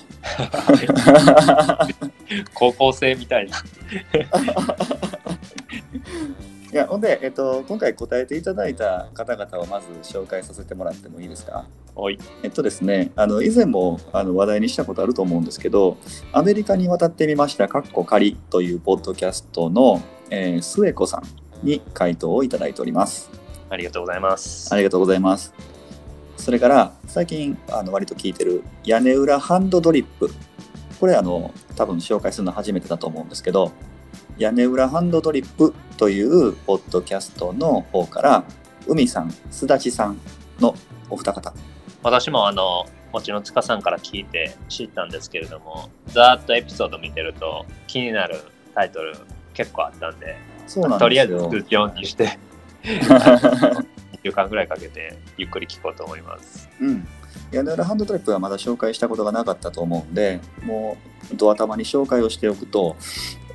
[2.53, 3.57] 高校生みたいな。
[6.71, 11.65] いやほんで、えっと、今回答えていただいた方々をまず紹介させてもらってもいいですか？
[11.97, 12.17] おい。
[12.43, 15.97] えっとですね、あの以前もあの話題にしたことあると思うんですけど、
[16.31, 21.23] アメリカに渡ってみました、かっこ仮というポッドキャストの、えー、末子さん
[21.67, 23.29] に回答をいただいております。
[23.69, 24.73] ありがとうございます。
[24.73, 25.53] ありがとうございます。
[26.41, 30.31] それから、最近あの割と聞いてる屋根裏ハンドドリップ。
[30.99, 33.71] これあの、多分紹介するの初めてだと思うんですけど、
[34.39, 38.43] 屋根裏ハンドドリップというポッドキャストの方から、
[38.87, 40.19] 海さん、すだちさん
[40.59, 40.73] の
[41.11, 41.53] お二方。
[42.01, 48.39] 私もあの、もちろん塚さんから聞いて知ったんですけれども、ざーっとエピソード見てると気になる
[48.73, 49.15] タイトル
[49.53, 50.99] 結構あったんで、そうなんですよ。
[50.99, 52.39] とりあえず通知オンにして、
[52.83, 53.85] 1
[54.23, 56.69] 週間ぐらいかけてゆっくり聞こうと思います。
[56.79, 57.07] うん。
[57.51, 60.97] 屋根裏ハンドドリップはまだ紹介したことがなかったと思うんで、も
[61.31, 62.95] う、ドア玉に紹介をしておくと、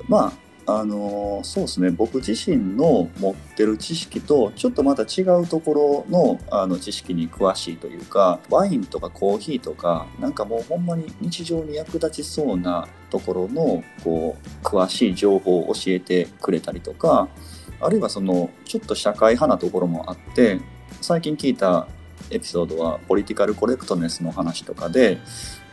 [0.07, 0.33] まあ、
[0.69, 17.29] あのそうですね僕自身の持ってる知識とちょっとまた違うところのあの知識に詳しいというかワインとかコーヒーとかなんかもうほんまに日常に役立ちそうなところのこう詳しい情報を教えてくれたりとか
[17.79, 20.59] あるいはそのちょっと社会派なところもあって
[21.01, 21.87] 最近聞いた
[22.29, 25.19] エピソードはポリティカルコレクトネスの話とかで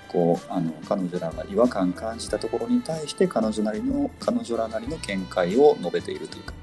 [0.09, 6.55] こうあの彼女らが違和感感じたところに対して彼女なりの彼女らなりの見解を述べているというか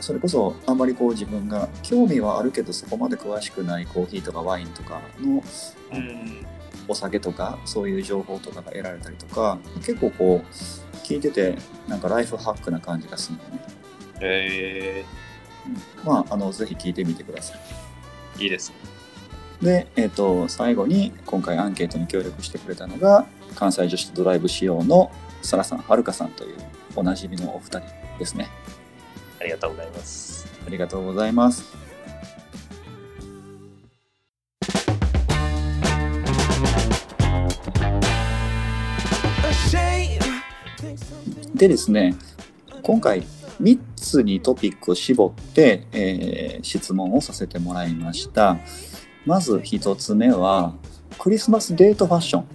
[0.00, 5.42] それこそあんまりこう自分が興味はあるけどそこまで詳しくないコーヒーとかワインとかの
[5.92, 6.46] うん。
[6.88, 11.56] お酒とかそういう情報とかが得られたりとか結構こう聞いてて
[11.88, 13.62] なんかライフハックな感じがするのね、
[14.20, 15.04] え
[15.66, 18.76] うんまああのぜひ聞いてみてくださいー、いいですね。
[19.62, 25.10] で、えっと最後に今回アンケートに協力してくれたのが関西女子ドライブ仕様の
[25.42, 26.56] サラさんはるかさんという
[26.96, 27.82] おなじみのお二人
[28.18, 28.48] ですね
[29.40, 30.46] ありがとうございます。
[30.66, 31.84] ありがとうございます
[41.54, 42.16] でですね
[42.82, 43.22] 今回
[43.60, 48.58] 3つにトピックを絞って、えー質問をさせてもらいました。
[49.26, 50.74] まず1つ目は
[51.18, 52.46] クリスマスデートファッション、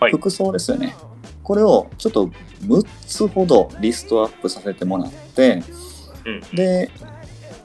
[0.00, 0.12] はい。
[0.12, 0.94] 服装ですよね。
[1.42, 2.30] これをちょっと
[2.62, 5.62] 6つほどリストアップさせてもらって、
[6.24, 6.56] うん。
[6.56, 6.90] で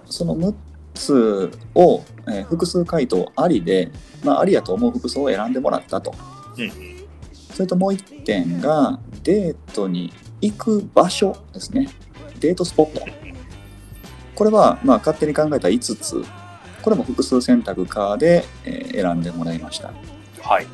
[0.05, 0.55] その6
[0.93, 3.91] つを、えー複数回答ありで、
[4.23, 6.13] まあ、ありやと思う服装を選んでもらったと。
[6.57, 6.71] うん。
[7.53, 11.89] それともう1点がデートに行く場所ですね。
[12.39, 13.05] デートスポット。
[14.35, 16.23] これはまあ勝手に考えた5つ。
[16.81, 19.91] これも複数選択かで、えー選んでもらいました。
[20.41, 20.67] はい。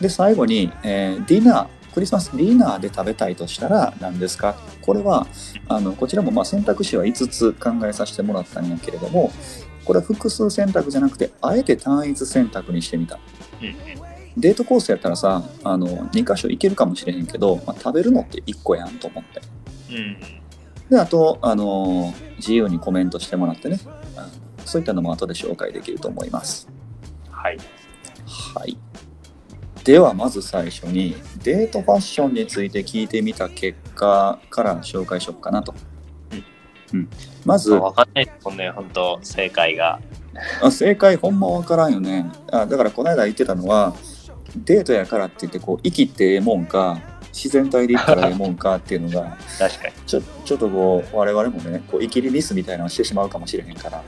[0.00, 4.54] で、最後に、えーディナー、クリスマスディナーで食べたいとしたら何ですか？
[4.82, 5.26] これは、
[5.68, 9.32] あのこちらもまあ選択肢は5つ考えさせてもらったんやけれども、
[9.84, 13.18] これは複数選択じゃなくて、あえて単一選択にしてみた。
[13.60, 13.74] うん。
[14.36, 19.42] デートコースやったらさあの2箇所行けるかもしれへんけど、まあ、食べるのって1個やんと思って
[19.92, 20.16] うん。
[20.90, 23.78] であとあの自由にコメントしてもらってね。
[24.64, 26.68] そういったのも後で紹介できると思います。
[27.30, 27.58] はい。
[28.54, 28.76] はい。
[29.82, 35.74] ではまず最初にデートファッションについて聞いてみた結果から紹介しようかなと、
[36.92, 37.08] うん。
[37.44, 40.00] まずわかんないですもんね、本当正解が。
[40.62, 42.30] あ正解ほんまわからんよね。
[42.52, 43.94] あだからこの間言ってたのは
[44.56, 47.00] デートやからって言ってこう生きてええもんか
[47.32, 49.94] 自然体で行ったらええもんかっていうのが確かに。
[50.06, 54.02] ちょちょっとこう我々もねこう生きりミスみたいなのをしてしまうかもしれへんから、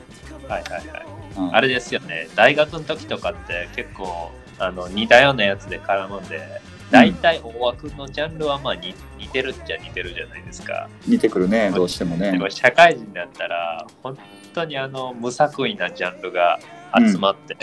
[0.48, 1.06] はいはいはい。
[1.38, 10.90] うんあれですよね、大学の時とかって結構あの似たようなやつで絡むんで、大体大枠のジャンルはまあ似似てるっちゃ似てるじゃないですか。
[11.06, 14.18] 似てくるねどうしてもねでも社会人だったら、本
[14.52, 16.61] 当にあの無作為なジャンルが
[16.98, 17.56] 集まって、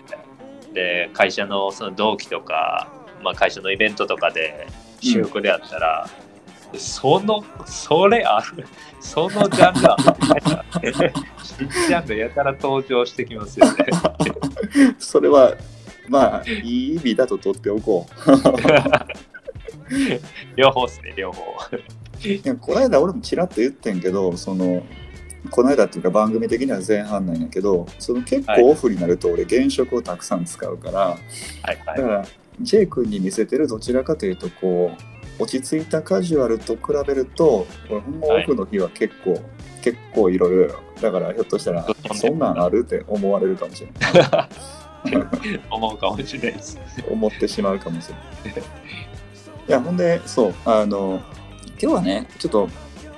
[0.74, 2.92] で会社のその同期とか、
[3.24, 4.68] まあ、会社のイベントとかで
[5.00, 6.10] 私服であったら、
[6.78, 8.66] その、それある、
[9.00, 9.96] そのジャンルあ
[10.82, 13.76] る新ジャンルやたら登場してきますよね。
[15.00, 15.56] それは
[16.08, 18.30] まあいい意味だと取っておこう
[20.56, 21.44] 両方ですね、両方。
[22.28, 24.84] いやこの間俺もちらっと言ってんけどその
[25.50, 31.18] この間っていうか番組的には前半なんやけどその結はい構オフになると俺現職をたくさん使うから、はい
[31.64, 31.78] はい。
[31.78, 32.26] だから
[32.62, 34.92] J 君に見せてるどちらかというとこ
[35.40, 39.42] う落ち着いたカジュアルと比べると俺ほんまオフの日は結構、
[39.82, 46.78] 結構いろいろよだからひょっとしたらそんなんあるって思われるかもしれない 思うかもしれないです。
[47.10, 48.64] 思ってしまうかもしれない
[49.70, 51.22] いやほんでそうあの
[51.82, 52.70] 今日はねちょっと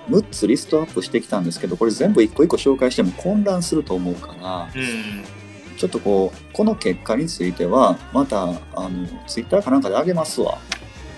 [0.10, 5.41] 6つリストアップしてきたんですけどこれ全部一個一個紹介しても混乱すると思うからうん。
[5.82, 8.48] ちょっとこうこの結果についてはまたあ
[8.88, 10.60] のツイッターかなんかであげますわ。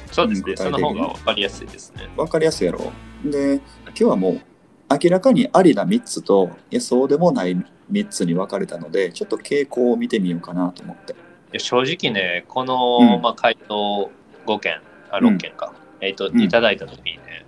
[0.10, 2.10] そうですね、その方が分かりやすいですね。
[2.16, 2.94] わかりやすいやろ。
[3.26, 3.56] で
[3.88, 4.42] 今日はもう
[4.90, 7.58] 明らかにありな3つといやそうでもない
[7.92, 11.14] 3つに分かれたのでちょっと傾向を見てみようかなと思って。
[11.60, 13.22] 正直ね、この、うん。
[13.22, 14.10] まあ、回答
[14.46, 14.80] 5件、
[15.12, 15.36] あうん。
[15.36, 16.42] 6件か、えっと、うん。
[16.42, 17.46] いただいたときにね、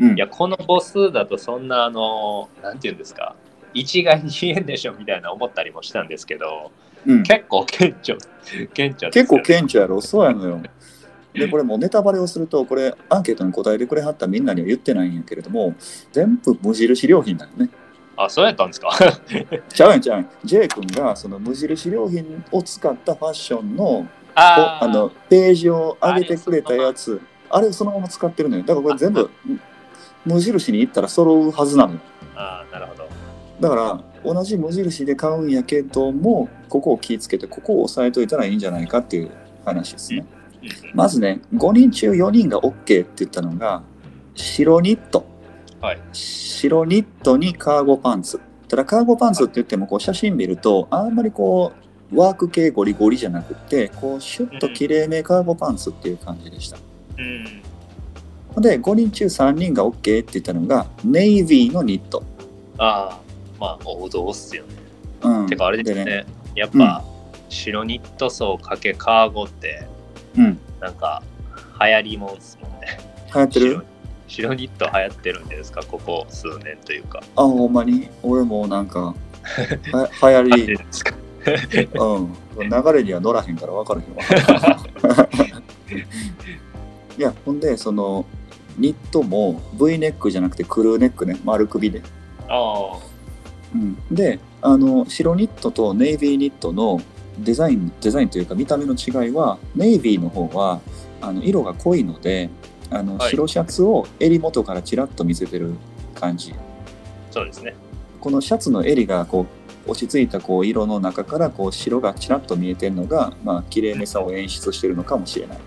[0.00, 0.16] うん。
[0.16, 3.34] いや、この母数だとそんな、あの、なんていうんですか、
[3.80, 6.70] 一概に言えんでしょみたいな思ったりもしたんですけど、
[7.06, 7.22] うん。
[7.22, 8.16] 結構顕著、
[8.74, 10.00] 顕著です結構よね顕著やろ。
[10.00, 10.60] そうやのよ。
[11.34, 15.74] でこれもうネタバレをするとこれアンケートに答えてくれはったみんなには言ってないんやけれども
[16.10, 17.68] 全部無印良品なのね。
[18.16, 18.90] あ、そうやったんですか？
[19.72, 20.30] ちゃうやんちゃうやん。
[20.44, 24.84] J 君がその無印良品を使ったファッションのあー。
[24.84, 28.62] あのページを上げてくれたやつあれをそのまま使ってるのよ。
[28.62, 29.30] だからこれ全部
[30.24, 32.00] 無印に行ったら揃うはずなのよ。
[32.34, 32.97] ああ、なるほど。
[33.60, 39.30] だから同じ無印で買うんやけどもここを気をつけてここを押さえといたらいいんじゃないかっていう
[39.64, 40.24] 話ですね。
[40.62, 40.68] うん。
[40.94, 43.82] まずね5人中4人が OK って言ったのが
[44.34, 45.26] 白ニット。
[45.80, 46.00] はい。
[46.12, 48.40] 白ニットにカーゴパンツ。
[48.68, 51.72] ただカーゴパンツって言ってもこう写真見るとあんまりこ
[52.12, 56.78] うワーク系ゴリゴリじゃなくてこうシュッときれいめカーゴパンツっていう感じでした。
[57.18, 57.62] うん。
[58.62, 62.22] で5人中3人が OK って言ったのがネイビーのニット、
[62.78, 63.27] ああ、
[63.58, 64.68] まあ、王道っすよね。
[65.22, 66.04] うん、てか、あれですね。
[66.04, 67.04] でやっぱ、
[67.48, 69.86] 白ニット層かけカーゴって、
[70.36, 71.22] うんなんか、
[71.80, 72.98] 流行りもんっすもんね。
[73.34, 73.72] 流行ってる？
[73.74, 73.84] 白
[74.28, 75.82] 白ニット流行ってるんですか？
[75.82, 77.20] ここ数年というか。
[77.36, 78.08] あほんまに？
[78.22, 79.14] 俺もなんかは
[79.92, 81.14] 流行り るんですか？
[81.94, 84.22] うん、流れには乗らへんから分からへんわ。
[87.16, 88.24] いや、ほんで、その、
[88.76, 92.02] ニットも V ネックじゃなくてクルーネックね、丸首で。
[92.48, 92.98] ああ。
[93.74, 97.00] うん、で、あの、白ニットとネイビーニットの
[97.38, 100.80] デザイン、デザインというか見た目の違いは、ネイビーの方は、
[101.20, 102.48] あの色が濃いので、
[102.90, 105.74] あのはい白シャツを襟元からちらっと見せてる
[106.14, 106.54] 感じ。
[107.30, 107.74] そうですね。
[108.20, 109.46] このシャツの襟がこ
[109.86, 115.58] う落ち着いたこう色の中からこう白がちらっと見えてるのが、まあ綺麗めさを演出してるのかもしれない。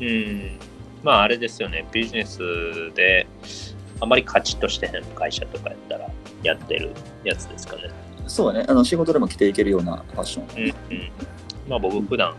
[0.00, 0.58] うん。
[1.04, 1.86] まあ、あれですよね。
[1.92, 2.38] ビジネス
[2.94, 3.26] で、
[4.00, 6.10] あまりカチッとしてへん会社とかやったら、
[6.44, 6.92] やってる
[7.24, 7.90] やつですかね。
[8.26, 10.64] そうね、あの仕事でも着ていけるようなファッション。
[10.64, 11.10] うんうん。
[11.68, 12.34] まあ、僕、普段、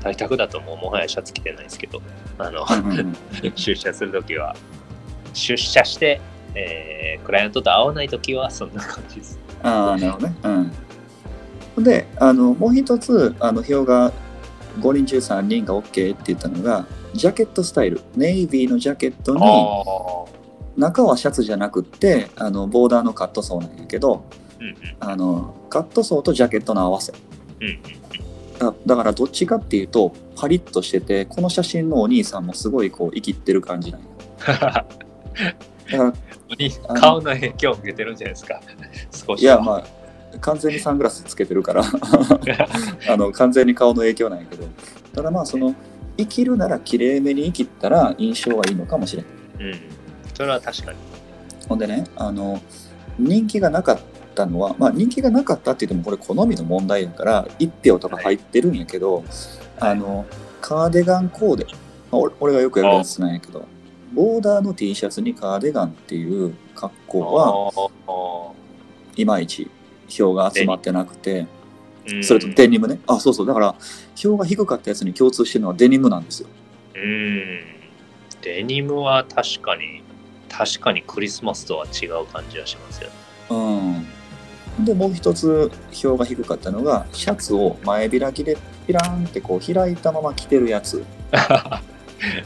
[0.00, 2.02] 在宅だともうもはやシャツ着てないですけど、
[2.38, 2.66] あの、
[3.56, 4.54] 出社するときは、
[5.32, 6.20] 出社して、
[6.54, 9.38] えークライアントと会わないときはそんな感じです。
[9.62, 10.34] ああ、なるほどね。
[11.76, 11.84] うん。
[11.84, 14.12] で、あのもう一つあの表が
[14.80, 18.00] 5人中3人が OK って言ったのが、ジャケットスタイル。
[18.16, 20.24] ネイビーのジャケットに、あ。
[20.76, 24.24] 中はシャツじゃなくって、あのボーダーのカットソーなんやけど、
[24.60, 27.12] うんうんあのカットソーとジャケットの合わせ。
[27.60, 27.78] うんうん
[28.58, 34.06] だだからどっちかっていうとパリッとしててこの写真のお兄さんもすごいこう生きってる感じなんよ
[34.46, 34.86] だか
[35.90, 36.12] ら
[36.56, 38.60] に顔の影響を受けてるんじゃないですか？
[39.26, 39.42] 少し。
[39.42, 41.82] いやまあ完全にサングラスつけてるから
[43.10, 44.64] あの完全に顔の影響なんやけど
[45.14, 45.74] ただまあその
[46.16, 49.26] 生きるなら綺麗めに生きったら印象はいいのかもしれん
[49.60, 49.74] うん。
[50.34, 50.98] それは確かに。
[51.68, 52.60] ほんでねあの
[53.18, 53.98] 人気がなかっ
[54.34, 59.24] たのはまあ人気がなかったって言ってもこれ好みの問題やから1票とか入ってるんやけど、
[59.80, 60.26] あの
[60.60, 61.70] カーディガンコーデ、ま
[62.12, 63.66] あ、俺俺がよくやるやつなんやけど
[64.12, 68.52] ボーダーの T シャツにカーディガンっていう格好はあ
[69.16, 69.70] いまいち
[70.08, 71.46] 票が集まってなくて
[72.22, 73.00] それとデニムね。
[73.06, 73.46] あそうそう。
[73.46, 73.74] だから
[74.14, 76.48] 票が低かったやつに共通してるのはデニムなんですよ。
[76.94, 77.60] うん。
[78.42, 80.02] デニムは確かに、
[80.56, 83.14] 確かにクリスマスとは違う感じはしますよね。
[83.50, 83.54] う
[84.82, 88.56] んでもう一つ票が低かったのがシャツを前開きで
[88.88, 91.04] ピラーンってこう開いたまま着てるやつ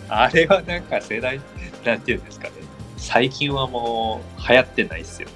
[0.08, 1.40] あれはなんか世代、
[1.84, 2.54] なんていうんですかね。
[2.96, 5.28] 最近はもう流行ってないっすよ。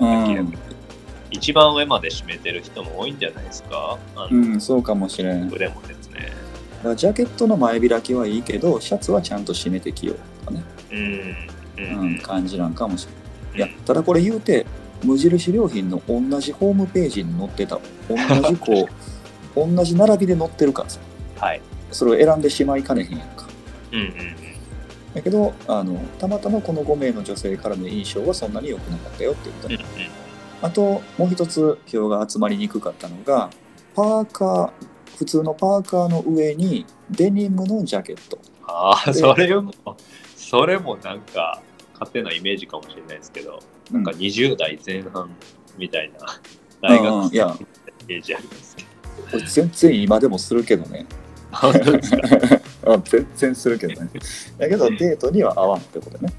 [0.00, 0.54] うん、
[1.30, 6.32] 一番上まで締めてる人も多いんじゃないですかあうの、ん、そうかもしれん腕もですね。
[6.82, 10.16] らジャケットの前開きはいいけどシャツはちゃんと締めてきよう
[10.46, 11.49] とかね、うん。
[11.82, 13.12] ううん、感じなんかもしれ
[13.54, 13.60] んい。
[13.60, 14.66] やうんただこれ言うて
[15.02, 17.78] 無印良品の同じホームページに載ってた。
[18.08, 18.88] 同じこ
[19.56, 21.00] う 同じ並びで載ってるからさ。
[21.38, 21.60] はい。
[21.90, 23.48] それを選んでしまいかねへんやんか。
[23.92, 24.14] うんうん
[25.12, 29.66] だけどあのたまたまこの5名の女性からの印象はそんなに良くなかったよって言った。
[29.66, 29.74] うん。
[29.74, 29.80] うん。
[29.80, 30.10] うん
[30.62, 33.48] あともう一つ票が集まりにくかったのが
[33.94, 34.70] パーカー
[35.16, 38.38] 普通のパーカーの上にデニムのジャケット。
[38.66, 39.72] ああ、でそれも、
[40.36, 41.60] それもなんか、
[42.00, 43.60] 勝手なイメージかもしれないですけど、
[43.92, 45.30] なんかうん20代前半
[45.78, 46.40] みたいな、
[46.82, 47.56] 大うん学うんいや。
[47.58, 48.84] イメージありますけ
[49.38, 49.44] ど。
[49.46, 51.06] 全然今でもするけどね。
[51.52, 52.22] 本当ですか。
[52.86, 54.10] あ 全然するけどね。
[54.58, 56.32] だけどデートには合わんってことね。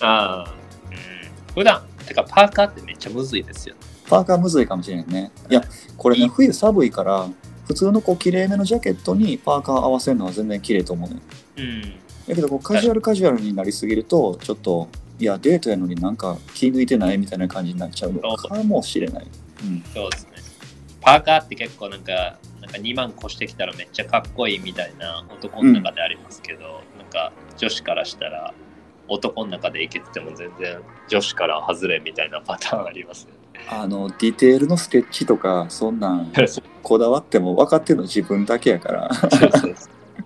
[0.00, 0.54] ああ、
[0.90, 1.54] うん。
[1.54, 3.74] 普段、てかパーカーってめっちゃむずいですよ。
[4.08, 5.30] パーカーむずいかもしれんね。
[5.48, 5.62] いや
[5.96, 7.28] これね冬寒いから
[7.66, 11.20] 普通のこう綺麗めのジャケットにパーカー合わせるのは全然綺麗と思うね
[11.56, 11.82] うん。
[12.28, 14.88] だけどこうカジュアルカジュアルになりすぎるとちょっと
[15.18, 18.36] いやデートやのになんか気抜いてないみたいな感じになっちゃうの。
[18.36, 19.26] かもしれない、
[19.62, 20.32] うん、そうですね。
[21.00, 28.54] パーカーって結構なんか、なんか2万越してきたらめっちゃかっこいいみたいな男の中でありますけど、なんか女子からしたら
[29.06, 33.66] 男の中でいけてても全然女子から外れみたいなパターンありますよね。
[33.68, 36.32] あのディテールのスケッチとかそんなん
[36.82, 39.10] こだわっても分かってるの自分だけやから。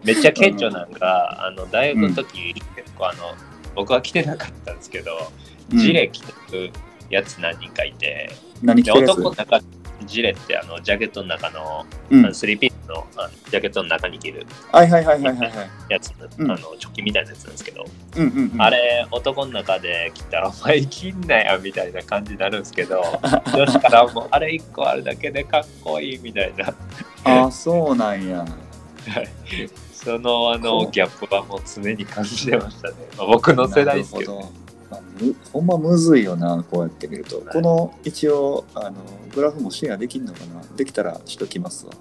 [0.04, 3.34] めっちゃ顕著なんか、 あの大学の時、結構あの
[3.78, 5.30] 僕は着てなかったんですけど
[5.72, 5.78] うん。
[5.78, 6.72] ジレ着てる
[7.10, 9.60] やつ何人かいて、で何着てる男の中、
[10.04, 11.86] ジレってあのジャケットの中の、
[12.32, 15.70] スリーピースのあのジャケットの中に着るはいはいはいはいはいはい。
[15.90, 16.50] やつ、うん。
[16.50, 17.84] あのチョッキみたいなやつなんですけど、
[18.16, 18.62] うんうんうん。
[18.62, 23.00] あれ男の中で着たらお前着んなよみたいな感じになるんですけど
[23.54, 26.74] 女子からもうあれ1個あるだけでかっこいいみたいな。
[27.24, 28.44] ああ、そうなんや。
[30.04, 34.68] そのあのギャップはもう常に感じてましたね、まあ、僕の世代ですけどなるほど。
[34.90, 37.38] まあむほんまむずいよな、こうやって見ると。
[37.38, 37.46] はい。
[37.48, 38.94] この一応あの、
[39.34, 40.62] グラフもシェアできんのかな。
[40.76, 41.92] できたらしときますわ。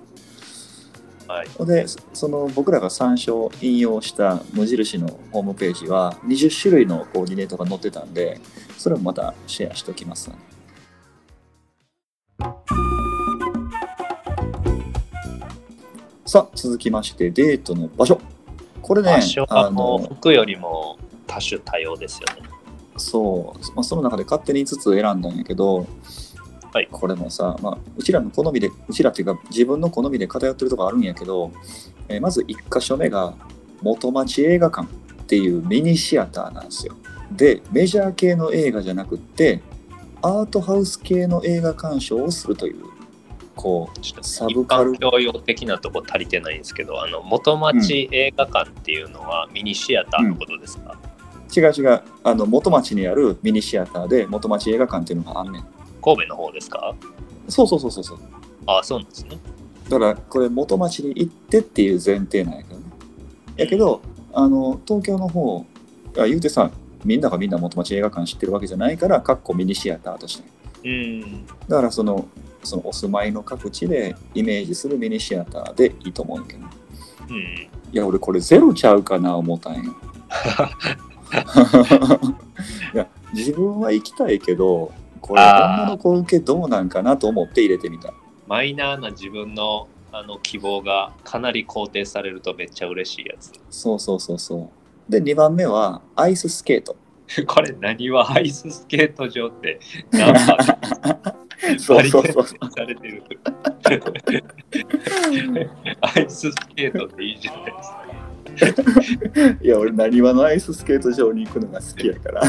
[1.27, 1.47] はい。
[1.57, 8.39] ほんで、そその僕らが参照、引用した無印のホームページは20種類のコーディネートが載ってたんで、
[8.77, 10.57] それもまたシェアしときますわね。
[16.38, 18.21] さあ、続きまして、デートの場所。
[18.83, 22.47] これね、場所はあもうの服よりも多種多様ですよね
[22.95, 25.88] そう、まあ、その中で勝手に5つ選んだんやけど、
[26.71, 31.51] はいこれもさ、まあ、うちらの好みで、うちらっていうか自分の好みで偏ってるとこあるんやけど、
[32.07, 33.33] えーまず1箇所目が
[33.81, 36.93] 元町映画館っていうミニシアターなんですよ。
[37.31, 39.63] で、メジャー系の映画じゃなくって、
[40.21, 42.96] アートハウス系の映画鑑賞をするという、
[43.58, 55.66] こちょっとサ一ブカル般教養的なとこ足りてないんですけどあの元町映画館っていうのはミニシアターのことですか、う、違う違う、あの、元町にあるミニシアターで元町映画館っていうのがあんねん。
[56.01, 56.95] 神戸の方ですか？
[57.49, 58.20] そうそうそうそうそう。
[58.66, 59.38] あそうなんですね。
[59.89, 62.86] だからこれ元町に行ってっていう前提なんやけどね。
[63.58, 64.01] やけど
[64.34, 65.66] あの東京の方
[66.18, 66.70] あ言うてさ
[67.03, 70.49] みんながみんな元町映画館知ってるわけじゃないからかっこミニシアターとして。
[70.86, 71.45] うん。
[71.45, 72.28] だからその
[72.64, 76.66] そのお住まいの各地でイメージするミニシアターでいいと思うんやけど。
[77.30, 77.38] うん。
[77.38, 79.82] いや俺これゼロちゃうかな思ったんや。
[82.93, 84.91] いや自分は行きたいけど
[85.22, 88.14] これ女の子受けどうなんかなと思って入れてみた。
[88.47, 93.51] マイナーな自分のあの希望がかなり肯定されるとめっちゃ嬉しいやつ。
[93.70, 94.72] そうそうそうそ
[95.08, 95.12] う。
[95.12, 96.95] で2番目はアイススケート。
[97.45, 99.80] これ何はアイススケート場って
[100.12, 100.58] 何番
[101.80, 103.24] そうそうそうされてる
[106.01, 108.08] アイススケートっていいじゃないですか
[109.62, 112.41] いや俺なにわのアイススケート場に行くのが好きやから。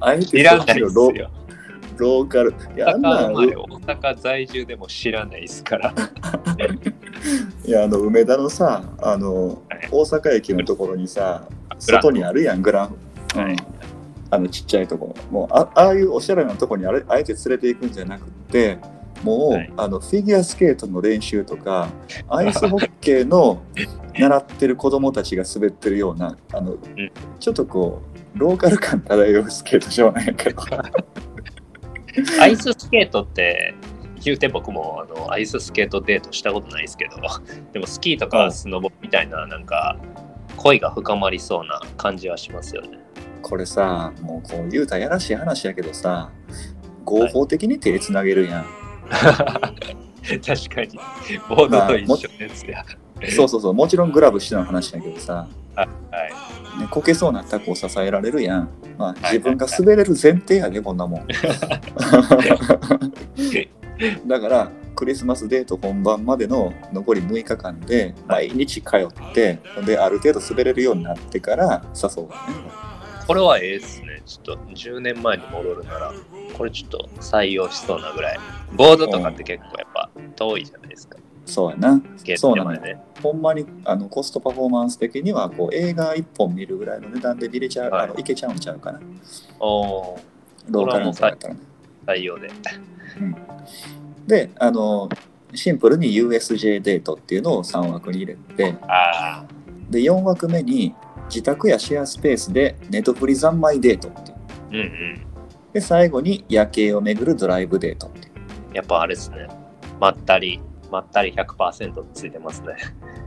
[0.00, 1.30] あえていらないそっちのロですよ。
[1.96, 2.54] ローカル。
[2.76, 5.94] いやあ大んな大阪在住でも知らないですから。
[7.66, 9.88] いやあの梅田のさあのはい。
[9.90, 12.96] 大阪駅のところにさ外にあるやんグラン、
[13.38, 13.52] はい。
[13.52, 13.73] うん
[14.34, 15.44] あのちっちゃいところも。
[15.46, 18.78] うあああいうおしゃれなところにあれあえて連れて行くんじゃなくって
[19.22, 19.72] もう、はい。
[19.76, 21.88] あのフィギュアスケートの練習とか
[22.28, 23.62] アイスホッケーの
[24.18, 26.78] 習ってる子供たちが滑ってるようなあの、ん。
[27.38, 28.02] ちょっとこ
[28.34, 30.62] うローカル感漂うスケート場なんやけど。
[32.40, 33.74] アイススケートって
[34.22, 37.16] 言うて僕もあのアイススケートデートしたことないですけど
[37.72, 39.98] でもスキーとかスノボみたいななんか
[40.56, 43.03] 恋が深まりそうな感じはしますよね。
[43.44, 46.30] これさもうこう言うたらやらしい話やけどさ
[47.04, 48.66] 合法的に手つなげるやん、
[49.12, 50.98] 確かに。
[51.50, 52.82] ボードと一緒ですや。
[53.28, 53.74] そうそうそう。
[53.74, 59.34] もちろんグラブしての話だけどさ、はい、ね、こけそうなタコを支えられるやん、まあ、い。
[59.34, 61.26] 自分が滑れる前提やでこんなもん。
[64.26, 72.93] だからクリスマスデート本番までの残り6日間で毎日通ってである程度滑れるようになってから誘うわね
[73.26, 74.22] これはええっすね。
[74.26, 76.12] ちょっと10年前に戻るなら、
[76.56, 78.38] これちょっと採用しそうなぐらい。
[78.72, 81.18] ボードとかって結構やっぱ遠いじゃないですか。
[81.46, 82.02] そうやな
[82.36, 83.02] そうなのよトまでね。
[83.22, 89.00] ほんまにあのコストパフォーマンス的にはこう映画1本見るぐらいの値段で見れちゃう、はいあのいけちゃうんちゃうかな
[89.60, 90.20] おー、
[90.68, 91.60] ローカルの方やったらね
[92.06, 92.50] 採用で。
[94.26, 95.08] であの
[95.54, 98.74] シンプルに USJ デートっていうのを3枠に入れて
[99.90, 100.94] で4枠目に
[101.26, 104.36] 自宅やシェアスペースでネトフリ三昧デートっていう
[104.70, 105.26] うんうん。
[105.72, 108.28] で最後に夜景を巡るドライブデートって
[108.72, 109.48] やっぱあれですね。
[110.00, 110.60] まったり、
[110.90, 112.74] まったり100%ついてますね。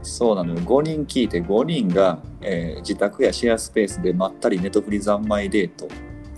[0.02, 5.88] そうなのよ5人聞いて5人が、えー自宅やシェアスペースでまったりネトフリ三昧デート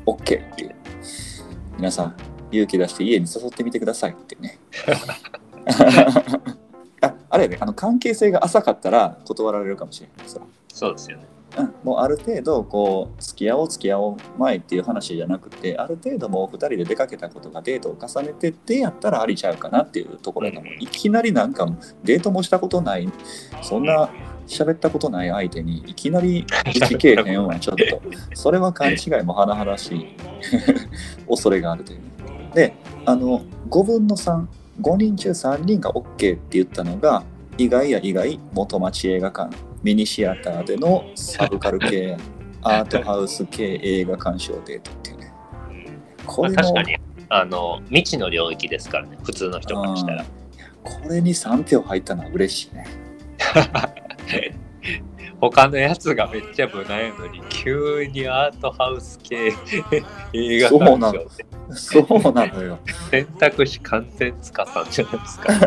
[0.06, 0.74] OK っていう
[1.76, 2.16] 皆さん
[2.50, 4.58] 勇気出して家に誘ってみてくださいってね
[7.02, 10.42] ああれやねあの関係性が浅かったら断られるかもしれないそう
[10.72, 11.24] そうですよね。
[11.58, 21.66] うん、もうある程度こう付き合おう付き合おう前っていう話じゃなくてある程度もう2人で出かけたことがデートを重ねてってやったらありちゃうかなっていうところだもいきなりなんか
[22.04, 23.08] デートもしたことない
[23.62, 24.10] そんな
[24.46, 28.02] 喋ったことない相手にいきなり打ちけえへんはちょっと。
[28.34, 30.06] それは勘違いも甚だしい。
[31.28, 32.00] 恐れがあるという。
[32.52, 32.74] で
[33.06, 34.48] あの5分の35
[34.96, 37.22] 人中3人が OK って言ったのが
[37.58, 42.18] 意外や意外元町映画館ミニシアターでのサブカル系
[42.62, 45.32] アートハウス系映画鑑賞デートっていうね。
[46.26, 46.98] こまあ、確かに、
[47.30, 50.26] あの、未知の領域ですからね、普通の人からしたら。
[50.82, 52.86] これに3票入ったのは嬉しいね。
[55.40, 59.54] 他のやつがめっちゃ無難やのに、急にアートハウス系
[60.34, 61.24] 映画そうなの。
[61.70, 62.78] そうなのよ。
[63.10, 65.54] 選択肢完全つかさんじゃないですか。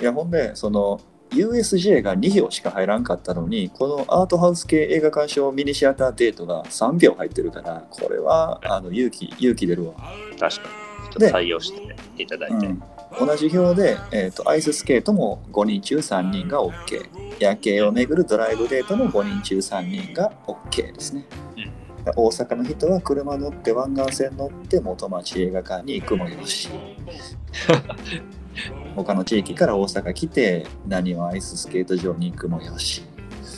[0.00, 1.00] いやほんでその
[1.30, 9.94] USJ が2票しか入らんかったのにこのアートハウス系映画鑑賞ミニシアターデートが3票入ってるからこれはあの勇気勇気出るわ、
[10.38, 10.48] 確かに。
[10.48, 12.66] ちょっとで採用していただいて。
[12.66, 12.82] うん、
[13.26, 17.08] 同じ票で、えー、とアイススケートも5人中3人が OK
[17.38, 21.24] 夜景を巡るドライブデートも5人中3人が OK ですね。
[21.56, 21.86] うん。
[22.14, 26.68] 大阪の人は車乗って湾岸線乗って元町映画館に行くもよし
[28.96, 33.04] 他の地域から大阪来て何をアイススケート場に行くもよし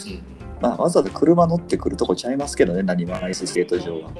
[0.06, 0.22] うん
[0.60, 4.10] まあわざわざ車乗ってくるとこちゃいますけどね何はアイススケート場は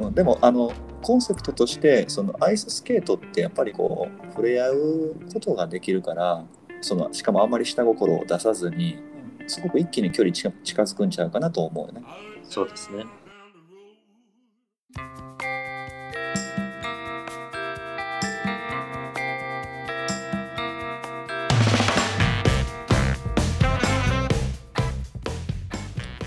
[0.00, 0.72] うん でもあの
[1.02, 6.44] コンセプトとしてそのアイススケートってやっぱりこう触れ合うことができるから
[6.80, 8.96] そのしかもあんまり下心を出さずに
[9.46, 12.02] すごく一気に距離近近づくんちゃうかなと思うよね。
[12.48, 13.04] そうですね。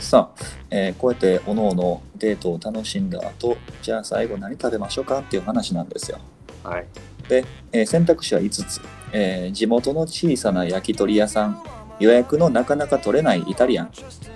[0.07, 6.19] さあ、えーこうやっておのおのデートを楽しんだ後じゃあ最後何食べましょうかっていう話なんですよ。
[6.63, 6.85] はい。
[7.27, 7.43] で、
[7.73, 8.79] えー選択肢は5つ、
[9.11, 11.61] えー地元の小さな焼き鳥屋さん。
[11.99, 13.91] 予約のなかなか取れないイタリアン。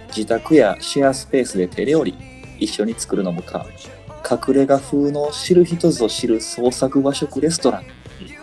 [0.10, 2.16] 自宅やシェアスペースで手料理。
[2.60, 3.66] 一緒に作るのもか。
[4.30, 7.86] 隠れ家風の知る人ぞ知る創作和食レストラン。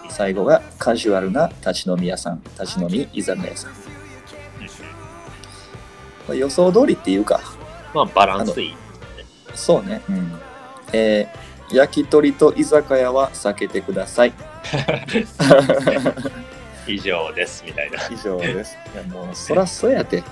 [0.09, 2.43] 最後がカジュアルな立ち飲み屋さん。
[2.59, 3.98] 立ち飲み居酒屋さん
[6.29, 7.41] まあ予想通りっていうか
[7.95, 8.77] まあ、バランスいい。
[9.55, 10.41] そうね、うん
[10.93, 14.33] えー焼き鳥と居酒屋は避けてください
[16.87, 17.99] 以上です、みたいな。
[18.11, 18.79] 以上です。
[18.95, 20.23] いやもうそらそうやて。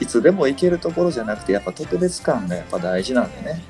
[0.00, 3.62] いつでも行けるところじゃなくてやっぱ特別感がやっぱ大事なんでね。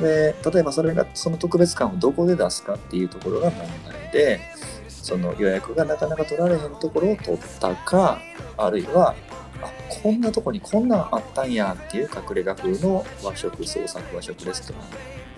[0.00, 4.40] で例えばそれがその特別感をどこで出すかっていうところが問題で
[4.88, 8.18] その予約がなかなか取られへんところを取ったか
[8.56, 9.14] あるいは
[9.62, 9.70] あ
[10.02, 14.78] こんなとこにこんなんあったんやっていう隠れ家風の和食創作和食レストラ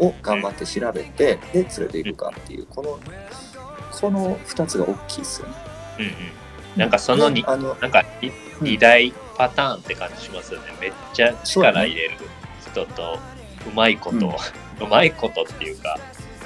[0.06, 2.98] ンを頑張って調べてで連れていくかっていうこの
[3.92, 5.54] この2つが大きいですよね。
[5.98, 6.12] うんうん。
[6.76, 10.66] なんかそのに、あのなんかい二大パターンって感じしますよね。
[10.80, 12.16] めっちゃ力入れる
[12.60, 13.18] 人と、
[13.68, 14.32] うまいこと、うん
[14.84, 15.98] うまいことっていうか、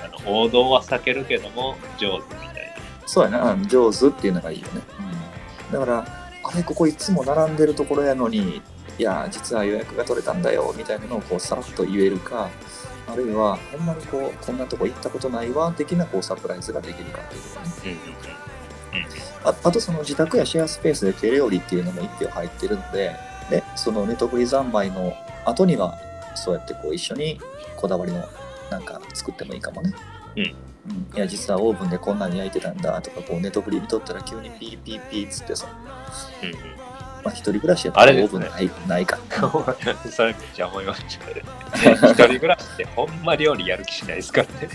[0.05, 2.75] あの王道は避けるけども上手みたい
[3.07, 4.83] そうやな、上手っていうのがいいよね。
[5.73, 6.05] だから、
[6.53, 8.63] あれ、ここいつも並んでるところやのに、
[8.99, 12.49] いや、実は予約が取れたんだよ、みたいなのをこうさらっと言えるか、
[13.09, 17.71] あるいは、ほんまにこう、こんなとこ行ったことないわ、的なこうサプライズができるかっていうとかね。
[17.83, 17.91] な。
[17.91, 19.07] うんうん
[19.45, 23.15] ああと、その自宅やシェアスペースで手料理っていうのも1票入ってるので、
[23.51, 25.97] で、そのネトフリ三昧の後には、
[26.35, 27.41] そうやってこう一緒に
[27.77, 28.27] こだわりの
[28.71, 29.93] なんか作ってもいいかもね。
[30.37, 35.69] うんうん、いや実はオーブンでこんなに焼いてたんだとかこうネトフリ見とったら急にピーピーピーっつってさ、
[36.43, 36.77] うんうん
[37.27, 40.11] まあ、一人暮らしやったらオーブンない,、ないかうん。
[40.13, 41.43] それめっちゃ思いましたね。
[42.13, 44.69] 一人暮らしってほんま料理やる気しないですからね。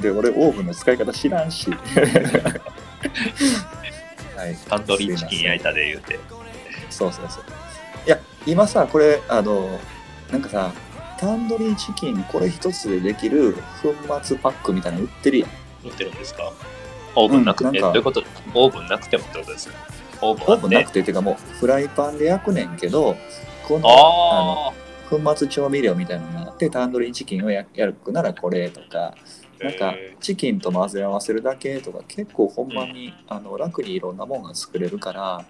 [0.00, 1.76] で俺オーブンの使い方知らんしは
[4.46, 6.18] いタンドリーチキン焼いたで言うて。
[6.88, 7.44] そうそうそう
[8.06, 9.78] いや今さこれあの
[10.30, 10.72] なんかさ
[11.22, 13.94] タンドリーチキンこれ一つでできる粉
[14.24, 15.50] 末パックみたいなの売ってるやん。
[15.86, 16.52] 売ってるんですか？
[17.14, 17.86] オーブンなくて、うんなんか。
[17.86, 18.24] どういうこと？
[18.54, 19.74] オーブンなくてもってことですか？
[20.20, 23.16] オーブンなてくてっていうかもうフライパンで焼くねんけど
[23.68, 24.72] このあ
[25.12, 29.14] あの粉末調味料みたいなのがあってタンドリーチキンをややるならこれとかあ。
[29.62, 35.44] なんかへチキンと混ぜ合わせるだけとか結構ほんまに、あの楽にいろんなもんが作れるから、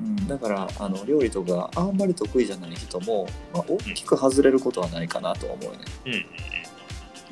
[0.00, 5.78] うん、だからあの料理とかあんまり得意じゃない人も、まあ、大きく外れることはないかなと思うね。
[6.04, 6.26] ーうんうんうん。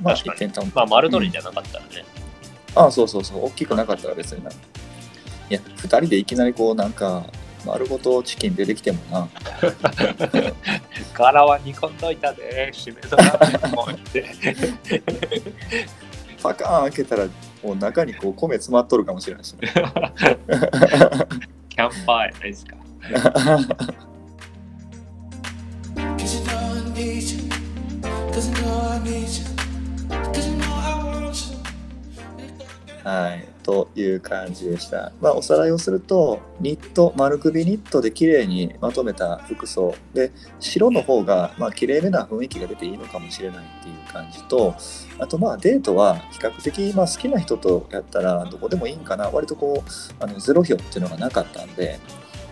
[0.02, 2.04] まあ一点ともまあ丸鶏じゃなかったらね。
[2.74, 4.54] ああそうそうそう大きくなかったら別にない
[5.48, 7.24] や2人でいきなりこうなんか
[7.64, 9.28] 丸ごとチキン出てきてもな
[11.14, 14.24] 柄は煮込んどいたで、締めとかもって。
[16.42, 17.26] パカーン開けたら
[17.64, 19.72] もう中にこう米詰まっとるかもしれないしね。
[21.75, 22.75] キャンパーやないですか。
[26.17, 27.39] Cause you know I need you.
[28.31, 29.43] Cause you know I need you.
[30.31, 31.57] Cause you know I want you.
[33.03, 35.10] はい、 という感じでした。
[35.20, 44.76] まあ、おさらいをすると、ニット、丸首ニットで綺麗にまとめた服装で、白の方がまあ綺麗めな雰囲気が出ていいのかもしれないっていう感じと、
[45.18, 51.98] あとまあデートは比較的まあ好きな人とやったらどこでもいいんかな、割とこう、あのゼロ票っていうのがなかったんで、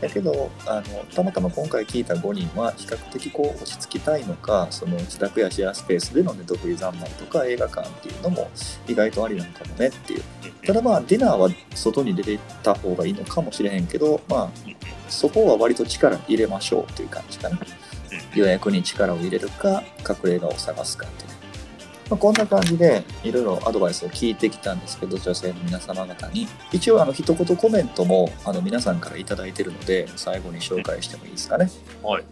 [0.05, 8.51] だけどあのたまたま今回聞いた5人は比較的こう落ち着きたいのかその自宅やシェアスペースでのネットフリ三昧とか映画館っていうのも
[8.87, 10.23] 意外とありなのかもねっていう。
[10.67, 14.51] ただまあディナーは外に出て行った方がいいのかもしれへんけどまあ
[15.09, 17.59] そこは割と力入れましょうという感じかな。
[18.35, 21.34] 予約に力を入れるか隠れ家を探すかっていうね、
[22.11, 26.47] まあ、こんな感じでいろいろアドバイスを聞いてきたんですけど女性の皆様方に。
[26.73, 31.71] 一応あの一言コメントもあの皆さんから頂いてるので最後に紹介してもいいですかね、
[32.03, 32.25] はい。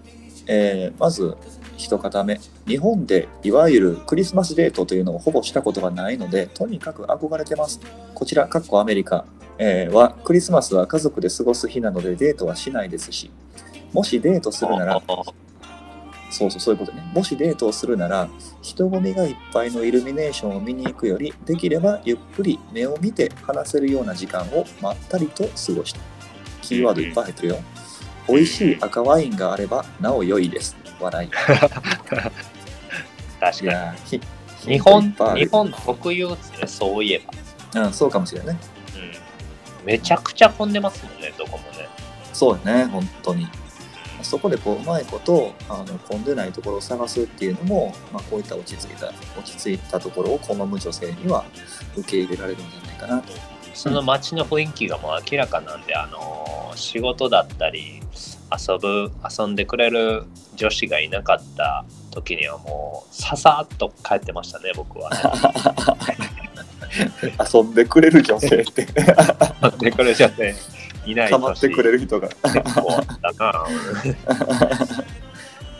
[0.46, 1.36] えーまず
[1.78, 2.38] 一方目。
[2.66, 7.80] 日本でいわゆるクリスマスデートというのをほぼしたことがないのでとにかく憧れてます。
[8.14, 9.24] こちらかっこアメリカ、
[9.58, 13.30] えーはクリスマスは家族で過ごす日なのでデートはしないですし
[13.92, 15.02] もしデートするなら
[16.32, 17.02] そうそう、そういうことね。
[17.14, 18.28] もしデートをするなら、
[18.62, 26.00] 人混みがいっぱいのイルミネーションを見に行くより、できればゆっくり目を見て話せるような時間をまったりと過ごした。
[26.62, 27.58] キーワードいっぱい入ってるよ。
[28.28, 30.74] 美味しい赤ワインがあればなお良いです。
[30.98, 31.30] 笑い。
[33.40, 34.20] 確いかに。
[34.64, 37.22] 日本日本特有ですね、そういえ
[37.74, 37.82] ば。
[37.82, 38.60] うん、そうかもしれないね。
[39.82, 39.86] うん。
[39.86, 41.88] めちゃくちゃ混んでますもんね、どこもね。
[42.32, 43.48] そうだね、本当に。
[44.32, 49.08] そこでこううまいことあの混んでないところを探すっていうのも、まあ、こういった落ち着いた
[49.38, 51.44] 落ち着いたところを好む女性には
[51.98, 53.32] 受け入れられるんじゃないかなと。
[53.74, 58.00] その街の雰囲気がもう明らかなんで、あのー仕事だったり、
[58.68, 60.24] 遊ぶ、遊んでくれる
[60.54, 65.10] 女子がいなかった時にはもう、ささっと帰ってましたね、僕は。
[67.54, 68.86] 遊んでくれる女性って
[69.62, 70.54] 遊んでくれちゃって、
[71.06, 72.28] いない構ってくれるる人が。
[72.28, 73.64] 結構あったな。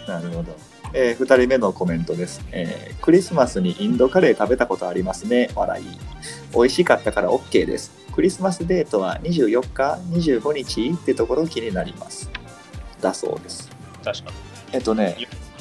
[0.21, 0.57] なるほど。
[0.95, 5.51] え2人目のコメントです、えークリスマスにインドカレー食べたことありますね。
[5.55, 5.85] 笑い。
[6.55, 7.91] 美味しかったから OK です。
[8.15, 12.31] クリスマスデートは24日、25日ってところ気になります。
[13.01, 13.71] だそうです。
[14.05, 14.37] 確かに。
[14.73, 15.17] えっとね、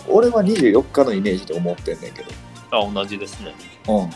[0.07, 2.24] 俺は24日のイメージで思ってんねんけ
[2.70, 3.53] あ、同じですね。
[3.88, 4.09] ど、うん。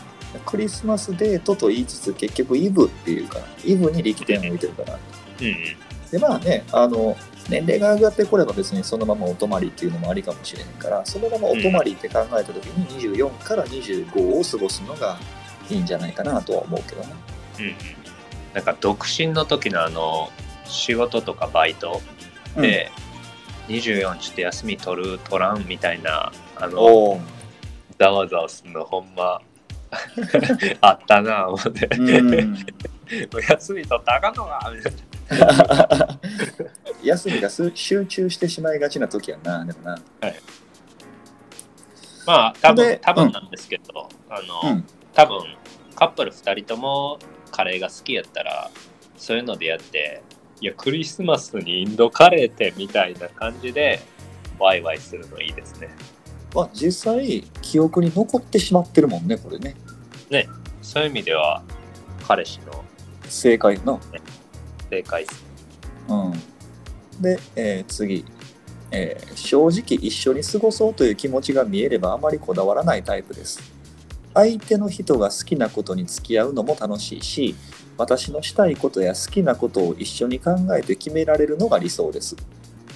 [0.44, 4.98] クリスマスデートと言いつつ結局イブっていうから、イブに力点を置いてるから。
[5.40, 6.10] うんうん。
[6.10, 7.16] でまあねあの
[7.48, 15.18] 年齢が上がってこれば別にそのままお泊まりっていうのもありかもしれへんからそのままお泊まりって考えた時に24から25を過ごすのが
[15.70, 17.08] いいんじゃないかなとは思うけどね。
[17.58, 17.74] うんうん。
[18.54, 20.30] なんか独身の時のあの、
[20.64, 22.00] 仕事とかバイト
[22.56, 22.90] で、
[23.68, 27.20] 24ちょっと休み取る取らんみたいな、あの、
[27.98, 29.40] ざわざわするのほんま
[30.80, 32.56] あったな思って、うん、
[33.48, 34.98] 休み取ったらあかんのかみたいな。
[37.02, 39.98] 休みがす集中してしまいがちな時やなでもな。
[42.26, 44.84] まあ多分で多分なんですけど、あの、うん。
[45.14, 45.38] 多分
[45.94, 47.18] カップル2人とも
[47.50, 48.70] カレーが好きやったら
[49.16, 50.22] そういうのでやって
[50.60, 54.00] いやクリスマスにインドカレーってみたいな感じで
[54.58, 55.88] ワイワイするのいいですね。
[56.54, 59.74] まあ、実際記憶に残ってしまってるもんねこれね。
[60.82, 61.62] そういう意味では
[62.26, 62.84] 彼氏の
[63.28, 64.00] 正解の。
[64.90, 65.24] 正解。
[65.24, 65.44] です
[66.08, 66.14] う
[67.18, 68.24] ん、で、えー次、
[68.90, 73.60] えー正直一緒に過ごそうという気持ちが見えればあまりこだわらないタイプです。
[74.34, 77.54] 相手の人が好きなことに付き合うのも楽しいし
[77.96, 82.36] 私のしたいことや好きなことを一緒に考えて決められるのが理想です。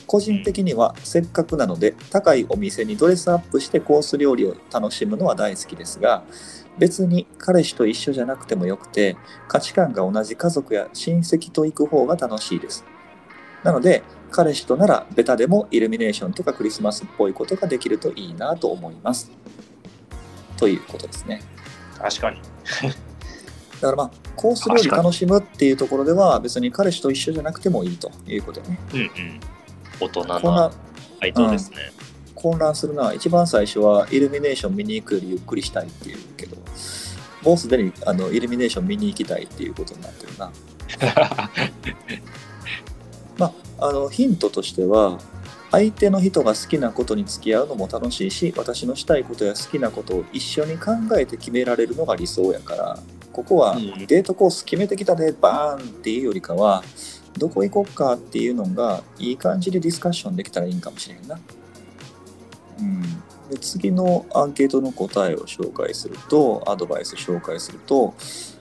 [0.07, 6.24] 個人的にはせっかくなので高いお店にドレスアップしてコース料理を楽しむのは大好きですが
[6.81, 9.16] 別に彼氏と一緒じゃなくてもよくて
[9.47, 12.85] 価値観が同じ家族や親戚と行く方が楽しいです。
[13.62, 19.31] なので彼氏とならベタでもイルミネーションとかクリスマスっぽいことができるといいなと思います。
[20.57, 21.43] ということですね。
[21.99, 22.41] 確かに。
[23.81, 28.78] だからまあコース料理楽しむっていうところでは別に彼氏と一緒じゃなくてもいいということね。
[28.95, 29.11] うんうん。
[30.01, 30.72] 大人な
[31.20, 31.76] 回答ですね、
[32.35, 36.57] 混乱するな一番最初はイルミネーション見に行くよりゆっくりしたいっていうけど
[37.43, 40.53] もうすでにあのイルミネーション見に行きたいっていうことになってるな。
[43.38, 45.18] まあ、あのヒントとしては
[45.70, 52.99] 相手の人が好きなことに付き合うのも楽しいし私のしたいことや好きなことを一緒に考えて決められるのが理想やから
[53.32, 54.07] ここはうん。
[54.07, 56.82] デートコース決めてきたでバーンっていうよりかは
[57.38, 61.38] どこ行こっかっていうのがいい感じでディスカッションできたらいいんかもしれんな。
[62.78, 68.15] うん、で次のアンケートの答えを紹介するとアドバイス紹介すると、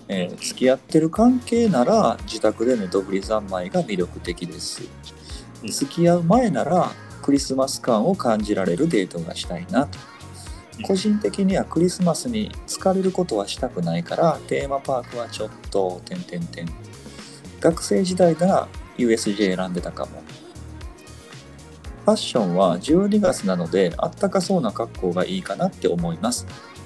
[0.08, 4.82] えー付き合ってる関係なら自宅でネトフリ三昧が魅力的です。
[5.64, 5.72] うん。
[5.72, 10.00] 付き合う前ならクリスマス感を感じられるデートがしたいなと。
[10.80, 10.84] うん。
[10.84, 16.66] 個人的にはクリスマスに疲れることはしたくないからテーマパークはちょっと点々点
[17.60, 18.68] 学生時代なら
[18.98, 20.24] USJ 選んでたかも。
[20.28, 26.46] ファッションは12月なのであったかそうな格好がいいかなって思います。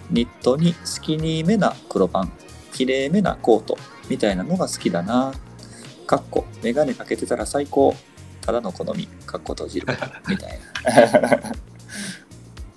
[0.09, 2.31] ニットにスキニーめな黒パン
[2.73, 3.77] 綺麗めなコート
[4.09, 5.33] みたいなのが好きだな。
[6.05, 7.95] かっこメガネかけてたら最高。
[8.41, 9.87] ただの好みかっこ閉じる
[10.27, 10.59] みたい
[11.29, 11.53] な。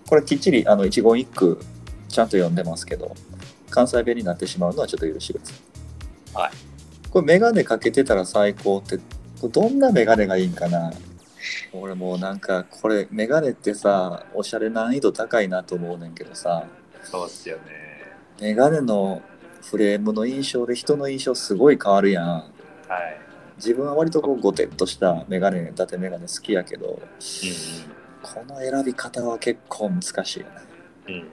[0.07, 1.61] これきっちりあの一言一句
[2.09, 3.17] ちゃんと読んでますけど
[3.69, 5.57] 関西弁になってしまうのはちょっと許してください。
[6.35, 6.53] はい。
[7.11, 9.01] これメガネかけてたら最高って
[9.43, 10.93] どんなメガネがいいんかな？
[11.73, 16.67] 俺もうなんかこれメガネってさおしゃれ難易度高いなと思うねんけどさ
[17.03, 17.63] そうっすよね。
[18.41, 19.23] メガネの
[19.63, 22.51] フレームの印象で人の印象すごい変わるやんはい。
[23.57, 26.99] 自分は割とこうゴテッとしたメガネ伊達メガネ好きやけどうん
[28.23, 30.53] この選び方は結構難しいよね
[31.09, 31.15] うん。
[31.15, 31.27] うんうん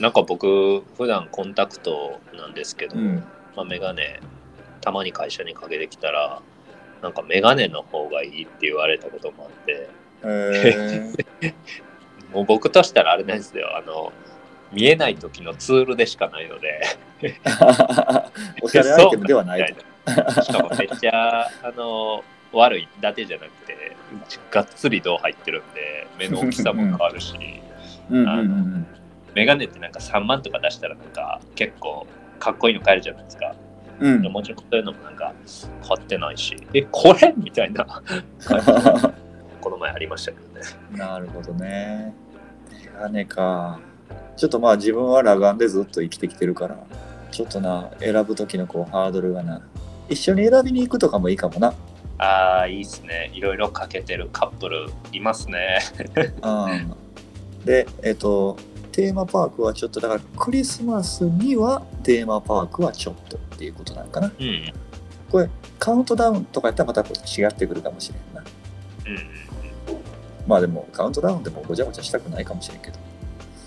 [0.00, 3.16] なんか僕、普段コンタクトなんですけど、うん
[3.54, 4.20] まあ、メガネ、
[4.80, 6.40] たまに会社にかけてきたら、
[7.02, 9.88] なんかメガネの方がいいって言われたこともあって、
[10.22, 11.54] えー。
[12.32, 14.12] もう僕としたらあれなんですよ、あの、
[14.72, 16.80] 見えない時のツールでしかないので、
[18.62, 19.76] おしゃれアイテムではない。
[20.42, 23.96] しかもめっちゃ、あの、悪いだけじゃなくて、
[24.50, 27.34] がっつり銅入ってるんで、目の大きさも変わるし、
[29.34, 32.06] メガネってなんか3万とか出したらなんか結構
[32.38, 33.54] かっこいいの買えるじゃないですか。
[34.02, 34.26] うん。
[34.26, 35.32] うんもちろんそういうのもなんか
[35.86, 37.32] 買ってないし、え、これ？
[37.36, 37.84] みたいな
[39.60, 40.66] この前ありましたけどね。
[40.98, 42.14] なるほどね。
[42.70, 43.78] メガネか。
[44.36, 46.76] ちょっとまあ自分は裸眼でずっと生きてきてるから、
[47.30, 49.62] ちょっとな、選ぶ時のこうハードルがな。
[50.08, 51.72] 一緒に選びに行くとかもいいかもな。
[52.18, 53.30] ああ、いいっすね。
[53.34, 55.78] いろいろかけてるカップルいますね。
[56.42, 56.94] うん。
[57.64, 58.56] で、えっと、
[58.92, 64.32] テーマパークはちょっと、だからクリスマスにはテーマパークはちょっとっていうことなんかな。
[64.38, 64.46] うん。
[64.46, 64.72] うん
[65.32, 68.44] これ、カウントダウンとかやったらまたこう違ってくるかもしれんな。
[69.06, 69.42] うんうん
[70.46, 72.98] まあでも、カウントダウンでもごちゃごちゃしたくないかもしれんけど。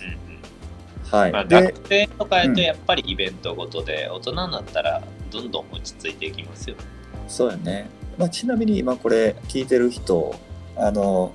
[0.01, 1.31] うんはい。
[1.31, 5.01] まあ、で学、生とかやうんとやっぱりイベントごとで、大人になったら
[5.31, 6.83] どんどん落ち着いていきますよね。
[7.27, 7.89] そうやね。
[8.17, 10.35] まあ、ちなみに今これ聞いてる人、
[10.75, 11.33] あの、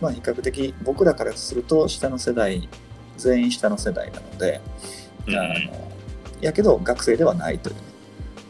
[0.00, 2.68] まあ比較的僕らからすると下の世代、
[3.16, 4.60] 全員下の世代なので、
[5.26, 5.54] うんあの
[6.40, 7.80] やけど学生ではないというね、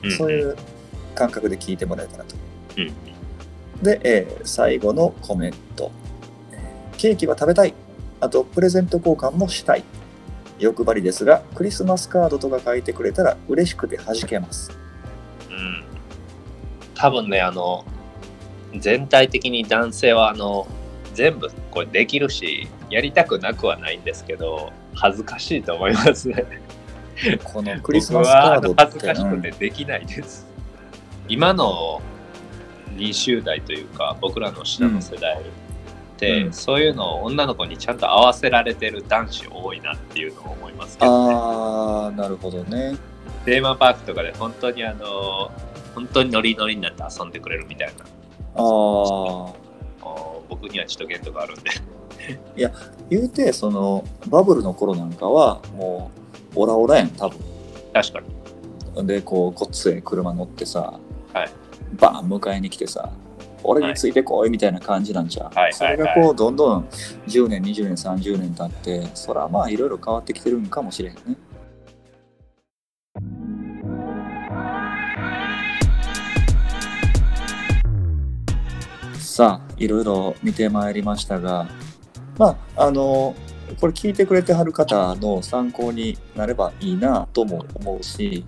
[0.04, 0.56] うんそういう
[1.14, 2.36] 感覚で聞いてもらえたらと。
[2.78, 2.92] うん
[3.82, 5.90] で、えー最後のコメント。
[6.52, 7.74] えーケーキは食べたい。
[8.20, 9.82] あと、プレゼント交換もしたい。
[10.60, 14.70] 欲張りですが、クリスマスカードとか書いてくれたら嬉しくて弾けます。
[15.50, 15.84] うん
[16.94, 17.84] 多分ねあの
[18.78, 20.68] 全体的に男性はあの
[21.14, 26.44] 全部これできるしやりたくなくはないんですけど恥ずかしいと思いますね
[27.44, 28.84] このクリス僕マスカードって。
[28.84, 30.46] 恥ずかしくてできないです、
[31.28, 32.00] 今の
[32.96, 35.44] 20代というか僕らの下の世代っ
[36.16, 42.96] て、うんそういうのを女の子にちゃんと合わせられてる男子多いなっていうのを思いますけうんど、ね、あー、なるほどね。
[43.44, 45.50] テーマパークとかで本当にあの
[45.94, 48.04] 本当にノリノリになって遊んでくれるみたいな
[48.54, 49.48] あー。
[49.48, 51.70] あー僕にはちょっと限度があるんで。
[53.10, 56.10] 言うて、その、バブルの頃なんかは、も
[56.54, 57.38] う、オラオラやん、多分。
[57.92, 58.20] 確か
[58.96, 59.06] に。
[59.06, 60.98] で、こう、ごっつい車乗ってさ、
[61.32, 61.50] はい
[61.94, 63.10] バーン迎えに来てさ、
[63.62, 66.88] 俺についてこいみたいな感じなんちゃう、はいそれがこう、どんどん
[67.26, 71.20] 10年、20年、30年経って、そらまあ、いろいろ変わってきてるんかもしれんね。
[79.22, 81.68] さあ、いろいろ見てまいりましたが、
[82.38, 83.36] まあ、あの、
[83.80, 88.44] これ聞いてくれてはる方の参考になればいいなとも思うし、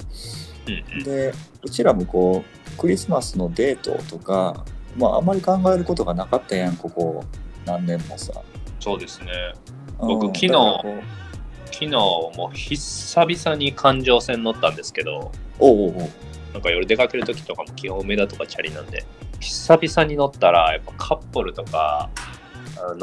[1.05, 4.65] でうちらもこうクリスマスのデートとか、
[4.97, 7.25] まあ、あんまり考えることがなかったやんここ
[7.65, 8.33] 何年もさ。
[8.81, 9.33] そうですね。
[10.01, 10.51] うん僕昨日
[11.67, 16.11] 昨日も久々に環状線乗ったんですけど、おうおう
[16.55, 19.05] なんか夜出かける時とかも基本梅田とかチャリなんで、
[19.41, 22.09] 久々に乗ったらやっぱカップルとか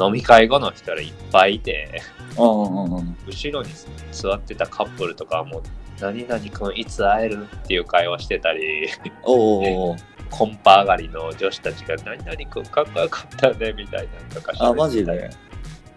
[0.00, 2.00] 飲み会後の人らいっぱいいて、
[2.38, 3.16] うんうんうん。
[3.26, 3.70] 後ろに
[4.10, 5.62] 座ってたカップルとかはもう、
[6.00, 7.46] 何々君いつ会える？
[7.54, 8.88] っていう会話してたり、
[9.22, 9.94] お
[10.30, 15.30] コンパ上がりの女子たちが何々君かっこよかったねみたいなのとかあ、マジで？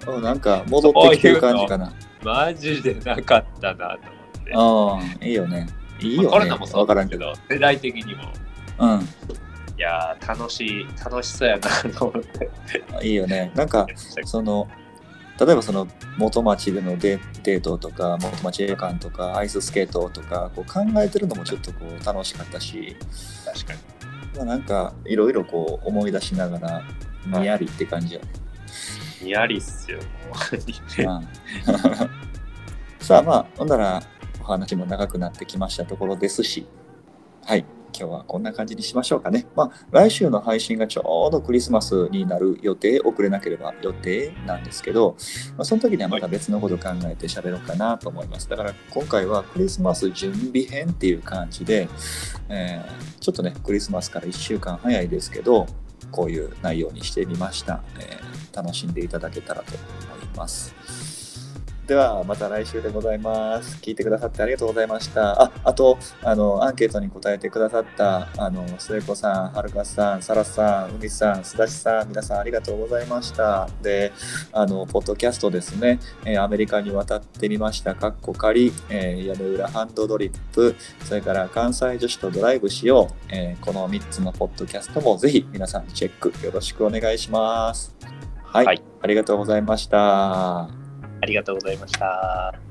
[0.08, 1.94] うん、なんか戻ってきてる感じかな。
[2.22, 4.12] マジでなかったなと
[4.54, 5.20] 思って。
[5.22, 5.68] ああ、いいよね。
[6.06, 6.38] いいまあよね。
[6.38, 7.32] コロナもそうわからんけど。
[7.32, 8.24] だけど、世代的にも、
[8.80, 9.02] うん。
[9.78, 12.50] いやー、楽しい、楽しそうやなと思って。
[13.06, 13.52] いいよね。
[13.56, 13.86] なんか、
[14.24, 14.68] その、
[15.40, 15.86] 例えばその
[16.18, 22.96] 元町でのデデートとか、元町映画館とか、アイススケートとか、こう考えてるのもちょっとこう楽しかったし、
[23.46, 23.80] 確かに。
[24.38, 26.84] まあ、なんかいろいろこう思い出しながら、
[27.40, 28.28] にやりって感じよね。
[29.22, 30.04] ニヤリっすよ、も
[30.52, 31.04] う。
[31.04, 31.28] うん
[33.00, 34.02] さあまあ、ほんなら
[34.46, 36.68] お話も長くなってきましたところですし、
[37.44, 37.66] はい、
[37.98, 39.48] 今日はこんな感じにしましょうかね。
[39.56, 45.18] まあ、来週の配信がちょうどクリスマスになる予定、遅れなければ予定なんですけど、
[45.58, 48.48] まあ、その時にはまた別のこと考えて喋ろうかなと思います。
[48.48, 51.90] だから今回はクリスマス準備編っていう感じで、
[52.50, 55.66] えーちょっとね、クリスマスから1週間早いですけど、
[56.12, 57.82] こういう内容にしてみました。
[57.98, 61.15] えー楽しんでいただけたらと思います。
[61.88, 63.78] では、また来週でございます。
[63.80, 65.44] 聞いてくださってありがとうございました。
[65.44, 73.70] あ、あと、あの、アンケートに答えてくださった、あの、末子さん、はるかさん、さらさん、うみさん、すだしさん、皆さんありがとうございました。
[73.84, 74.12] で、
[74.52, 87.96] あの、ポッドキャストですね、えーアメリカに渡ってみました、かっこ仮、えー屋根裏ハンドドリップ、それから関西女子とドライブしよう、えーこの3つのポッドキャストもぜひ皆さんチェックよろしくお願いします。
[88.44, 90.85] はい、はいありがとうございました。
[91.22, 92.65] ありがとうございました。